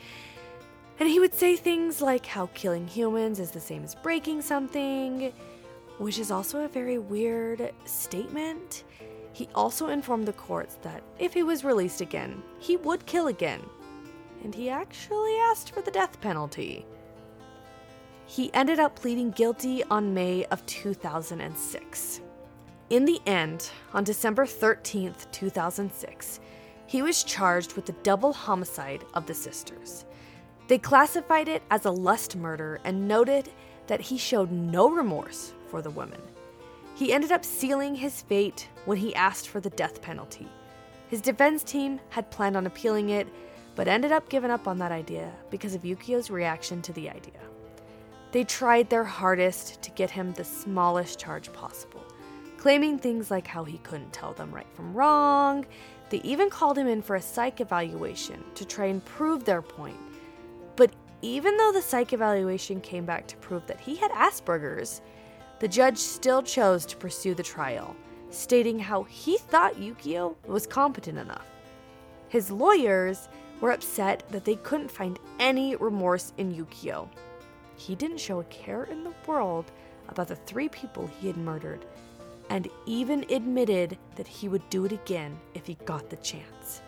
And 1.00 1.10
he 1.10 1.20
would 1.20 1.34
say 1.34 1.56
things 1.56 2.00
like 2.00 2.28
how 2.28 2.48
killing 2.54 2.88
humans 2.88 3.40
is 3.40 3.50
the 3.52 3.60
same 3.60 3.84
as 3.84 3.96
breaking 3.96 4.44
something, 4.44 5.34
which 6.00 6.18
is 6.18 6.32
also 6.32 6.64
a 6.64 6.68
very 6.68 6.98
weird 6.98 7.72
statement. 7.86 8.86
He 9.34 9.48
also 9.54 9.90
informed 9.90 10.28
the 10.28 10.34
courts 10.34 10.80
that 10.82 11.04
if 11.20 11.34
he 11.34 11.44
was 11.44 11.64
released 11.64 12.02
again, 12.02 12.42
he 12.58 12.78
would 12.78 13.06
kill 13.06 13.28
again. 13.28 13.62
And 14.44 14.56
he 14.56 14.70
actually 14.70 15.38
asked 15.38 15.74
for 15.74 15.82
the 15.82 15.92
death 15.92 16.20
penalty. 16.22 16.86
He 18.26 18.54
ended 18.54 18.80
up 18.80 18.96
pleading 18.96 19.32
guilty 19.32 19.84
on 19.86 20.14
May 20.14 20.46
of 20.46 20.66
2006. 20.66 22.22
In 22.90 23.06
the 23.06 23.20
end, 23.26 23.70
on 23.94 24.04
December 24.04 24.46
13th, 24.46 25.30
2006, 25.32 26.40
he 26.88 27.02
was 27.02 27.24
charged 27.24 27.74
with 27.74 27.86
the 27.86 27.96
double 28.04 28.32
homicide 28.32 29.04
of 29.14 29.26
the 29.26 29.34
sisters. 29.34 30.06
They 30.70 30.78
classified 30.78 31.50
it 31.50 31.62
as 31.70 31.86
a 31.86 31.92
lust 31.92 32.36
murder 32.36 32.80
and 32.84 33.08
noted 33.08 33.50
that 33.88 34.02
he 34.02 34.18
showed 34.18 34.52
no 34.52 34.90
remorse 34.90 35.54
for 35.70 35.82
the 35.82 35.90
woman. 35.90 36.22
He 36.96 37.14
ended 37.14 37.32
up 37.32 37.46
sealing 37.46 37.96
his 37.96 38.22
fate 38.22 38.68
when 38.86 38.98
he 38.98 39.16
asked 39.16 39.48
for 39.48 39.60
the 39.60 39.70
death 39.70 40.02
penalty. 40.02 40.48
His 41.08 41.22
defense 41.22 41.64
team 41.64 42.00
had 42.10 42.32
planned 42.32 42.58
on 42.58 42.66
appealing 42.66 43.10
it, 43.10 43.28
but 43.76 43.88
ended 43.88 44.12
up 44.12 44.30
giving 44.30 44.52
up 44.52 44.68
on 44.68 44.78
that 44.80 44.92
idea 44.92 45.32
because 45.50 45.76
of 45.76 45.84
Yukio's 45.84 46.30
reaction 46.30 46.82
to 46.82 46.94
the 46.94 47.10
idea. 47.10 47.40
They 48.32 48.44
tried 48.44 48.90
their 48.90 49.06
hardest 49.06 49.82
to 49.82 49.92
get 49.92 50.12
him 50.12 50.34
the 50.34 50.44
smallest 50.44 51.20
charge 51.20 51.52
possible 51.54 52.04
claiming 52.60 53.00
things 53.00 53.32
like 53.32 53.48
how 53.48 53.64
he 53.64 53.78
couldn't 53.80 54.12
tell 54.12 54.34
them 54.34 54.54
right 54.54 54.68
from 54.74 54.94
wrong. 54.94 55.66
They 56.10 56.20
even 56.22 56.50
called 56.50 56.78
him 56.78 56.88
in 56.88 57.02
for 57.02 57.16
a 57.16 57.22
psych 57.22 57.62
evaluation 57.62 58.44
to 58.56 58.66
try 58.66 58.88
and 58.88 59.04
prove 59.06 59.46
their 59.46 59.62
point. 59.62 59.98
But 60.76 60.92
even 61.22 61.56
though 61.56 61.72
the 61.72 61.82
psych 61.82 62.12
evaluation 62.12 62.82
came 62.82 63.06
back 63.06 63.28
to 63.28 63.38
prove 63.38 63.66
that 63.68 63.80
he 63.80 63.96
had 63.96 64.12
Asperger's, 64.12 65.02
the 65.60 65.68
judge 65.68 65.98
still 65.98 66.42
chose 66.42 66.86
to 66.86 66.98
pursue 66.98 67.34
the 67.34 67.44
trial, 67.44 67.96
stating 68.30 68.80
how 68.80 69.04
he 69.04 69.38
thought 69.38 69.76
Yukio 69.76 70.36
was 70.46 70.66
competent 70.66 71.18
enough. 71.18 71.46
His 72.30 72.52
lawyers 72.52 73.28
were 73.60 73.72
upset 73.72 74.24
that 74.30 74.46
they 74.46 74.56
couldn't 74.56 74.92
find 74.92 75.20
any 75.40 75.76
remorse 75.76 76.34
in 76.38 76.54
Yukio. 76.54 77.10
He 77.76 77.96
didn't 77.96 78.20
show 78.20 78.40
a 78.40 78.46
care 78.46 78.86
in 78.86 79.04
the 79.04 79.14
world 79.26 79.72
about 80.08 80.28
the 80.28 80.36
three 80.36 80.70
people 80.70 81.10
he 81.20 81.28
had 81.28 81.38
murdered 81.38 81.86
and 82.50 82.68
even 82.86 83.26
admitted 83.30 83.98
that 84.16 84.28
he 84.28 84.48
would 84.48 84.68
do 84.70 84.86
it 84.86 84.92
again 84.92 85.38
if 85.54 85.68
he 85.68 85.76
got 85.86 86.10
the 86.10 86.16
chance. 86.18 86.82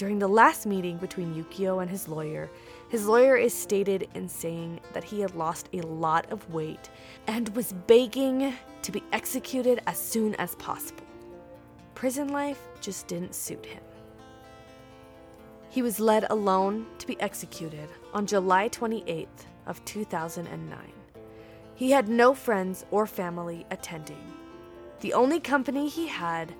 During 0.00 0.18
the 0.18 0.28
last 0.28 0.64
meeting 0.64 0.96
between 0.96 1.34
Yukio 1.34 1.82
and 1.82 1.90
his 1.90 2.08
lawyer, 2.08 2.48
his 2.88 3.04
lawyer 3.04 3.36
is 3.36 3.52
stated 3.52 4.08
in 4.14 4.30
saying 4.30 4.80
that 4.94 5.04
he 5.04 5.20
had 5.20 5.34
lost 5.34 5.68
a 5.74 5.82
lot 5.82 6.24
of 6.32 6.50
weight 6.54 6.88
and 7.26 7.50
was 7.50 7.74
begging 7.86 8.54
to 8.80 8.92
be 8.92 9.02
executed 9.12 9.82
as 9.86 9.98
soon 9.98 10.34
as 10.36 10.54
possible. 10.54 11.04
Prison 11.94 12.28
life 12.28 12.66
just 12.80 13.08
didn't 13.08 13.34
suit 13.34 13.66
him. 13.66 13.82
He 15.68 15.82
was 15.82 16.00
led 16.00 16.24
alone 16.30 16.86
to 16.96 17.06
be 17.06 17.20
executed 17.20 17.90
on 18.14 18.24
July 18.24 18.70
28th 18.70 19.44
of 19.66 19.84
2009. 19.84 20.78
He 21.74 21.90
had 21.90 22.08
no 22.08 22.32
friends 22.32 22.86
or 22.90 23.06
family 23.06 23.66
attending 23.70 24.32
the 25.00 25.12
only 25.12 25.40
company 25.40 25.88
he 25.88 26.06
had 26.06 26.54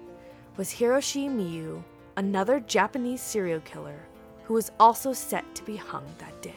was 0.57 0.72
Hiroshi 0.72 1.29
Miyu, 1.29 1.83
another 2.16 2.61
Japanese 2.61 3.20
serial 3.20 3.61
killer 3.61 3.99
who 4.44 4.55
was 4.55 4.70
also 4.81 5.12
set 5.12 5.55
to 5.55 5.62
be 5.64 5.77
hung 5.77 6.05
that 6.18 6.42
day. 6.42 6.55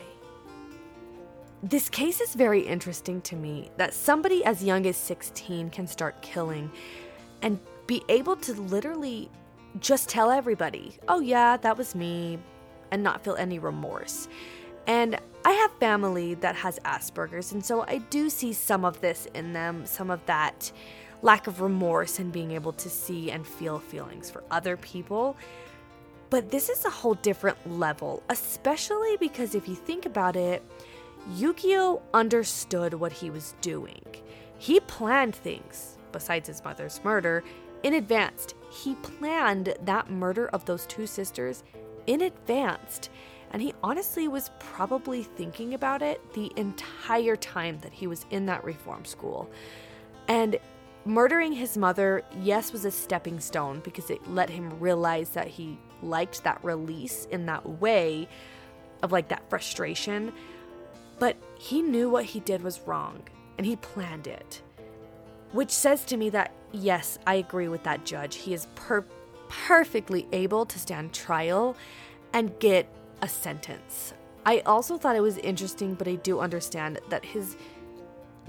This 1.62 1.90
case 1.90 2.20
is 2.20 2.34
very 2.34 2.62
interesting 2.62 3.22
to 3.22 3.36
me 3.36 3.72
that 3.78 3.94
somebody 3.94 4.44
as 4.44 4.64
young 4.64 4.86
as 4.86 4.98
16 4.98 5.70
can 5.70 5.88
start 5.88 6.22
killing 6.22 6.70
and 7.42 7.60
be 7.88 8.04
able 8.10 8.36
to 8.38 8.54
literally 8.54 9.30
just 9.80 10.10
tell 10.10 10.30
everybody, 10.30 10.98
oh, 11.08 11.20
yeah, 11.20 11.58
that 11.58 11.78
was 11.78 11.96
me, 11.96 12.40
and 12.92 13.02
not 13.02 13.24
feel 13.24 13.36
any 13.36 13.60
remorse. 13.60 14.28
And 14.88 15.18
I 15.46 15.52
have 15.52 15.72
family 15.80 16.34
that 16.36 16.56
has 16.56 16.80
Asperger's, 16.80 17.54
and 17.54 17.64
so 17.64 17.86
I 17.88 18.00
do 18.10 18.30
see 18.30 18.54
some 18.54 18.86
of 18.86 19.00
this 19.02 19.28
in 19.34 19.54
them, 19.54 19.86
some 19.86 20.10
of 20.10 20.26
that 20.26 20.72
lack 21.24 21.48
of 21.48 21.62
remorse 21.62 22.20
and 22.20 22.32
being 22.32 22.52
able 22.52 22.74
to 22.74 22.90
see 22.90 23.32
and 23.32 23.48
feel 23.48 23.80
feelings 23.80 24.30
for 24.30 24.44
other 24.52 24.78
people. 24.78 25.36
But 26.30 26.52
this 26.52 26.70
is 26.70 26.86
a 26.86 26.90
whole 26.90 27.16
different 27.16 27.58
level, 27.78 28.22
especially 28.30 29.18
because 29.18 29.56
if 29.56 29.68
you 29.68 29.76
think 29.76 30.06
about 30.06 30.36
it, 30.36 30.64
Yukio 31.36 32.02
understood 32.14 32.94
what 32.94 33.14
he 33.14 33.30
was 33.30 33.56
doing. 33.62 34.04
He 34.58 34.80
planned 34.82 35.36
things, 35.36 35.98
besides 36.12 36.48
his 36.48 36.64
mother's 36.64 37.00
murder, 37.04 37.44
in 37.84 37.94
advance. 37.94 38.48
He 38.72 38.96
planned 38.96 39.76
that 39.84 40.10
murder 40.10 40.48
of 40.48 40.66
those 40.66 40.86
two 40.86 41.08
sisters 41.08 41.64
in 42.08 42.22
advance. 42.22 43.10
And 43.52 43.62
he 43.62 43.74
honestly 43.84 44.28
was 44.28 44.52
probably 44.60 45.24
thinking 45.24 45.76
about 45.76 46.02
it 46.02 46.34
the 46.34 46.52
entire 46.58 47.36
time 47.36 47.78
that 47.80 47.94
he 47.94 48.08
was 48.08 48.26
in 48.32 48.48
that 48.48 48.64
reform 48.64 49.06
school. 49.06 49.50
And 50.28 50.58
Murdering 51.06 51.52
his 51.52 51.78
mother, 51.78 52.24
yes, 52.42 52.72
was 52.72 52.86
a 52.86 52.92
stepping 52.92 53.40
stone 53.40 53.82
because 53.84 54.10
it 54.10 54.26
let 54.30 54.50
him 54.50 54.80
realize 54.80 55.30
that 55.32 55.48
he 55.48 55.78
liked 56.02 56.44
that 56.44 56.64
release 56.64 57.28
in 57.30 57.46
that 57.48 57.68
way 57.68 58.28
of 59.02 59.12
like 59.12 59.28
that 59.28 59.50
frustration. 59.50 60.32
But 61.20 61.36
he 61.60 61.82
knew 61.82 62.10
what 62.10 62.26
he 62.26 62.40
did 62.40 62.64
was 62.64 62.80
wrong 62.82 63.24
and 63.58 63.68
he 63.68 63.76
planned 63.76 64.28
it. 64.28 64.62
Which 65.52 65.72
says 65.72 66.06
to 66.06 66.18
me 66.18 66.30
that, 66.30 66.54
yes, 66.72 67.20
I 67.28 67.36
agree 67.36 67.68
with 67.68 67.84
that 67.84 68.06
judge. 68.06 68.38
He 68.38 68.54
is 68.54 68.68
per- 68.76 69.06
perfectly 69.50 70.28
able 70.32 70.66
to 70.66 70.80
stand 70.80 71.14
trial 71.14 71.76
and 72.32 72.58
get 72.60 72.88
a 73.22 73.28
sentence. 73.28 74.14
I 74.46 74.60
also 74.62 74.98
thought 74.98 75.16
it 75.16 75.22
was 75.22 75.38
interesting, 75.38 75.96
but 75.96 76.08
I 76.08 76.16
do 76.16 76.40
understand 76.40 77.00
that 77.10 77.26
his 77.26 77.58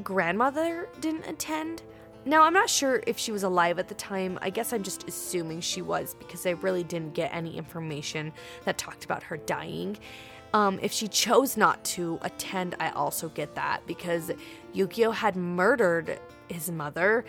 grandmother 0.03 0.89
didn't 1.01 1.27
attend 1.27 1.83
now, 2.27 2.45
I'm 2.45 2.55
not 2.55 2.71
sure 2.71 3.03
if 3.07 3.19
she 3.19 3.33
was 3.33 3.43
alive 3.43 3.79
at 3.79 3.89
the 3.89 3.95
time. 3.95 4.39
I 4.41 4.49
guess 4.49 4.73
I'm 4.73 4.83
just 4.83 5.07
assuming 5.07 5.61
she 5.61 5.83
was 5.83 6.15
because 6.15 6.47
I 6.47 6.51
really 6.51 6.83
didn't 6.83 7.13
get 7.13 7.35
any 7.35 7.57
information 7.59 8.33
that 8.65 8.79
talked 8.79 9.05
about 9.05 9.23
her 9.25 9.37
dying. 9.37 9.99
Um, 10.55 10.79
if 10.81 10.93
she 10.93 11.09
chose 11.09 11.57
not 11.57 11.85
to 11.85 12.19
attend, 12.23 12.77
I 12.81 12.91
also 12.91 13.29
get 13.29 13.55
that 13.57 13.87
because 13.87 14.31
Yukio 14.75 15.13
had 15.13 15.37
murdered 15.37 16.19
his 16.49 16.71
mother 16.71 17.25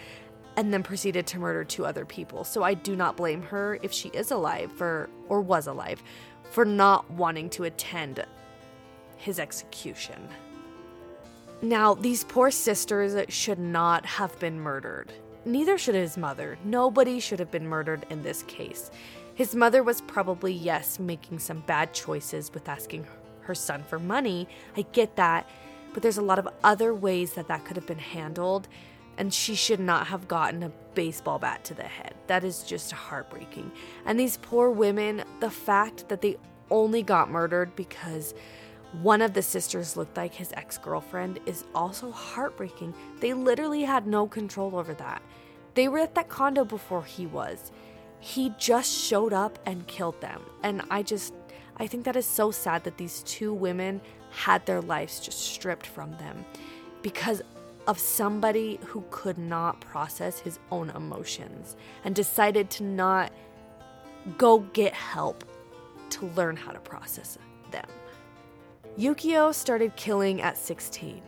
and 0.55 0.73
then 0.73 0.83
proceeded 0.83 1.27
to 1.27 1.39
murder 1.39 1.63
two 1.65 1.85
other 1.85 2.05
people. 2.05 2.43
So 2.45 2.63
I 2.63 2.73
do 2.73 2.95
not 2.95 3.17
blame 3.17 3.41
her 3.41 3.77
if 3.81 3.91
she 3.91 4.09
is 4.09 4.31
alive 4.31 4.71
for, 4.71 5.09
or 5.27 5.41
was 5.41 5.67
alive, 5.67 6.01
for 6.51 6.63
not 6.63 7.09
wanting 7.11 7.49
to 7.51 7.65
attend 7.65 8.23
his 9.17 9.39
execution. 9.39 10.29
Now, 11.65 11.95
these 11.95 12.23
poor 12.23 12.51
sisters 12.51 13.15
should 13.33 13.57
not 13.57 14.05
have 14.05 14.37
been 14.37 14.59
murdered. 14.59 15.11
Neither 15.45 15.79
should 15.79 15.95
his 15.95 16.15
mother. 16.15 16.59
Nobody 16.63 17.19
should 17.19 17.39
have 17.39 17.49
been 17.49 17.67
murdered 17.67 18.05
in 18.11 18.21
this 18.21 18.43
case. 18.43 18.91
His 19.33 19.55
mother 19.55 19.81
was 19.81 20.01
probably, 20.01 20.53
yes, 20.53 20.99
making 20.99 21.39
some 21.39 21.61
bad 21.61 21.91
choices 21.91 22.53
with 22.53 22.69
asking 22.69 23.07
her 23.41 23.55
son 23.55 23.83
for 23.83 23.97
money. 23.97 24.47
I 24.77 24.83
get 24.91 25.15
that. 25.15 25.49
But 25.91 26.03
there's 26.03 26.19
a 26.19 26.21
lot 26.21 26.37
of 26.37 26.47
other 26.63 26.93
ways 26.93 27.33
that 27.33 27.47
that 27.47 27.65
could 27.65 27.77
have 27.77 27.87
been 27.87 27.97
handled. 27.97 28.67
And 29.17 29.33
she 29.33 29.55
should 29.55 29.79
not 29.79 30.05
have 30.05 30.27
gotten 30.27 30.61
a 30.61 30.71
baseball 30.93 31.39
bat 31.39 31.63
to 31.63 31.73
the 31.73 31.81
head. 31.81 32.13
That 32.27 32.43
is 32.43 32.61
just 32.61 32.91
heartbreaking. 32.91 33.71
And 34.05 34.19
these 34.19 34.37
poor 34.37 34.69
women, 34.69 35.23
the 35.39 35.49
fact 35.49 36.09
that 36.09 36.21
they 36.21 36.37
only 36.69 37.01
got 37.01 37.31
murdered 37.31 37.75
because 37.75 38.35
one 39.01 39.21
of 39.21 39.33
the 39.33 39.41
sisters 39.41 39.97
looked 39.97 40.17
like 40.17 40.33
his 40.33 40.53
ex 40.53 40.77
girlfriend 40.77 41.39
is 41.45 41.65
also 41.73 42.11
heartbreaking. 42.11 42.93
They 43.19 43.33
literally 43.33 43.83
had 43.83 44.07
no 44.07 44.27
control 44.27 44.75
over 44.75 44.93
that. 44.95 45.21
They 45.73 45.87
were 45.87 45.99
at 45.99 46.15
that 46.15 46.29
condo 46.29 46.63
before 46.63 47.03
he 47.03 47.25
was. 47.25 47.71
He 48.19 48.53
just 48.57 48.91
showed 48.91 49.33
up 49.33 49.59
and 49.65 49.85
killed 49.87 50.19
them. 50.21 50.41
And 50.63 50.81
I 50.89 51.03
just, 51.03 51.33
I 51.77 51.87
think 51.87 52.05
that 52.05 52.15
is 52.15 52.25
so 52.25 52.51
sad 52.51 52.83
that 52.85 52.97
these 52.97 53.21
two 53.23 53.53
women 53.53 54.01
had 54.31 54.65
their 54.65 54.81
lives 54.81 55.19
just 55.19 55.39
stripped 55.39 55.85
from 55.85 56.11
them 56.13 56.45
because 57.01 57.41
of 57.87 57.99
somebody 57.99 58.79
who 58.85 59.03
could 59.11 59.37
not 59.37 59.79
process 59.79 60.39
his 60.39 60.59
own 60.71 60.89
emotions 60.91 61.75
and 62.03 62.15
decided 62.15 62.69
to 62.71 62.83
not 62.83 63.31
go 64.37 64.59
get 64.59 64.93
help 64.93 65.43
to 66.09 66.25
learn 66.27 66.55
how 66.55 66.71
to 66.71 66.79
process 66.79 67.37
them. 67.71 67.85
Yukio 68.97 69.53
started 69.53 69.93
killing 69.97 70.41
at 70.41 70.57
16. 70.57 71.21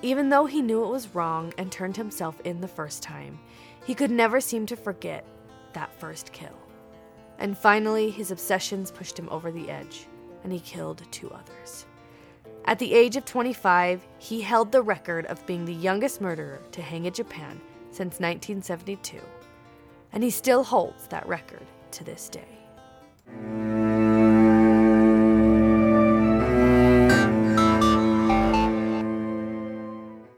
Even 0.00 0.30
though 0.30 0.46
he 0.46 0.62
knew 0.62 0.82
it 0.82 0.90
was 0.90 1.14
wrong 1.14 1.52
and 1.58 1.70
turned 1.70 1.96
himself 1.96 2.40
in 2.44 2.62
the 2.62 2.68
first 2.68 3.02
time, 3.02 3.38
he 3.84 3.94
could 3.94 4.10
never 4.10 4.40
seem 4.40 4.64
to 4.64 4.76
forget 4.76 5.26
that 5.74 5.92
first 6.00 6.32
kill. 6.32 6.56
And 7.38 7.56
finally, 7.56 8.10
his 8.10 8.30
obsessions 8.30 8.90
pushed 8.90 9.18
him 9.18 9.28
over 9.30 9.52
the 9.52 9.70
edge, 9.70 10.06
and 10.44 10.52
he 10.52 10.60
killed 10.60 11.02
two 11.10 11.30
others. 11.30 11.84
At 12.64 12.78
the 12.78 12.94
age 12.94 13.16
of 13.16 13.26
25, 13.26 14.06
he 14.18 14.40
held 14.40 14.72
the 14.72 14.82
record 14.82 15.26
of 15.26 15.44
being 15.46 15.66
the 15.66 15.74
youngest 15.74 16.22
murderer 16.22 16.62
to 16.72 16.80
hang 16.80 17.04
in 17.04 17.12
Japan 17.12 17.60
since 17.90 18.18
1972, 18.18 19.20
and 20.14 20.22
he 20.22 20.30
still 20.30 20.64
holds 20.64 21.06
that 21.08 21.26
record 21.26 21.66
to 21.92 22.04
this 22.04 22.30
day. 22.30 23.79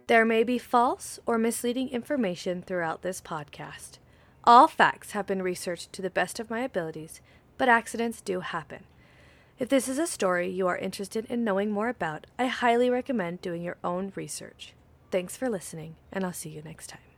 There 0.08 0.24
may 0.24 0.42
be 0.42 0.58
false 0.58 1.20
or 1.26 1.38
misleading 1.38 1.88
information 1.90 2.60
throughout 2.62 3.02
this 3.02 3.20
podcast. 3.20 3.98
All 4.44 4.66
facts 4.66 5.12
have 5.12 5.26
been 5.26 5.42
researched 5.42 5.92
to 5.92 6.02
the 6.02 6.10
best 6.10 6.40
of 6.40 6.50
my 6.50 6.60
abilities, 6.60 7.20
but 7.56 7.68
accidents 7.68 8.20
do 8.20 8.40
happen. 8.40 8.84
If 9.60 9.68
this 9.68 9.88
is 9.88 9.98
a 9.98 10.06
story 10.08 10.50
you 10.50 10.66
are 10.66 10.76
interested 10.76 11.24
in 11.26 11.44
knowing 11.44 11.70
more 11.70 11.88
about, 11.88 12.26
I 12.36 12.46
highly 12.46 12.90
recommend 12.90 13.42
doing 13.42 13.62
your 13.62 13.76
own 13.84 14.12
research. 14.16 14.74
Thanks 15.12 15.36
for 15.36 15.48
listening, 15.48 15.94
and 16.12 16.24
I'll 16.24 16.32
see 16.32 16.50
you 16.50 16.62
next 16.62 16.88
time. 16.88 17.11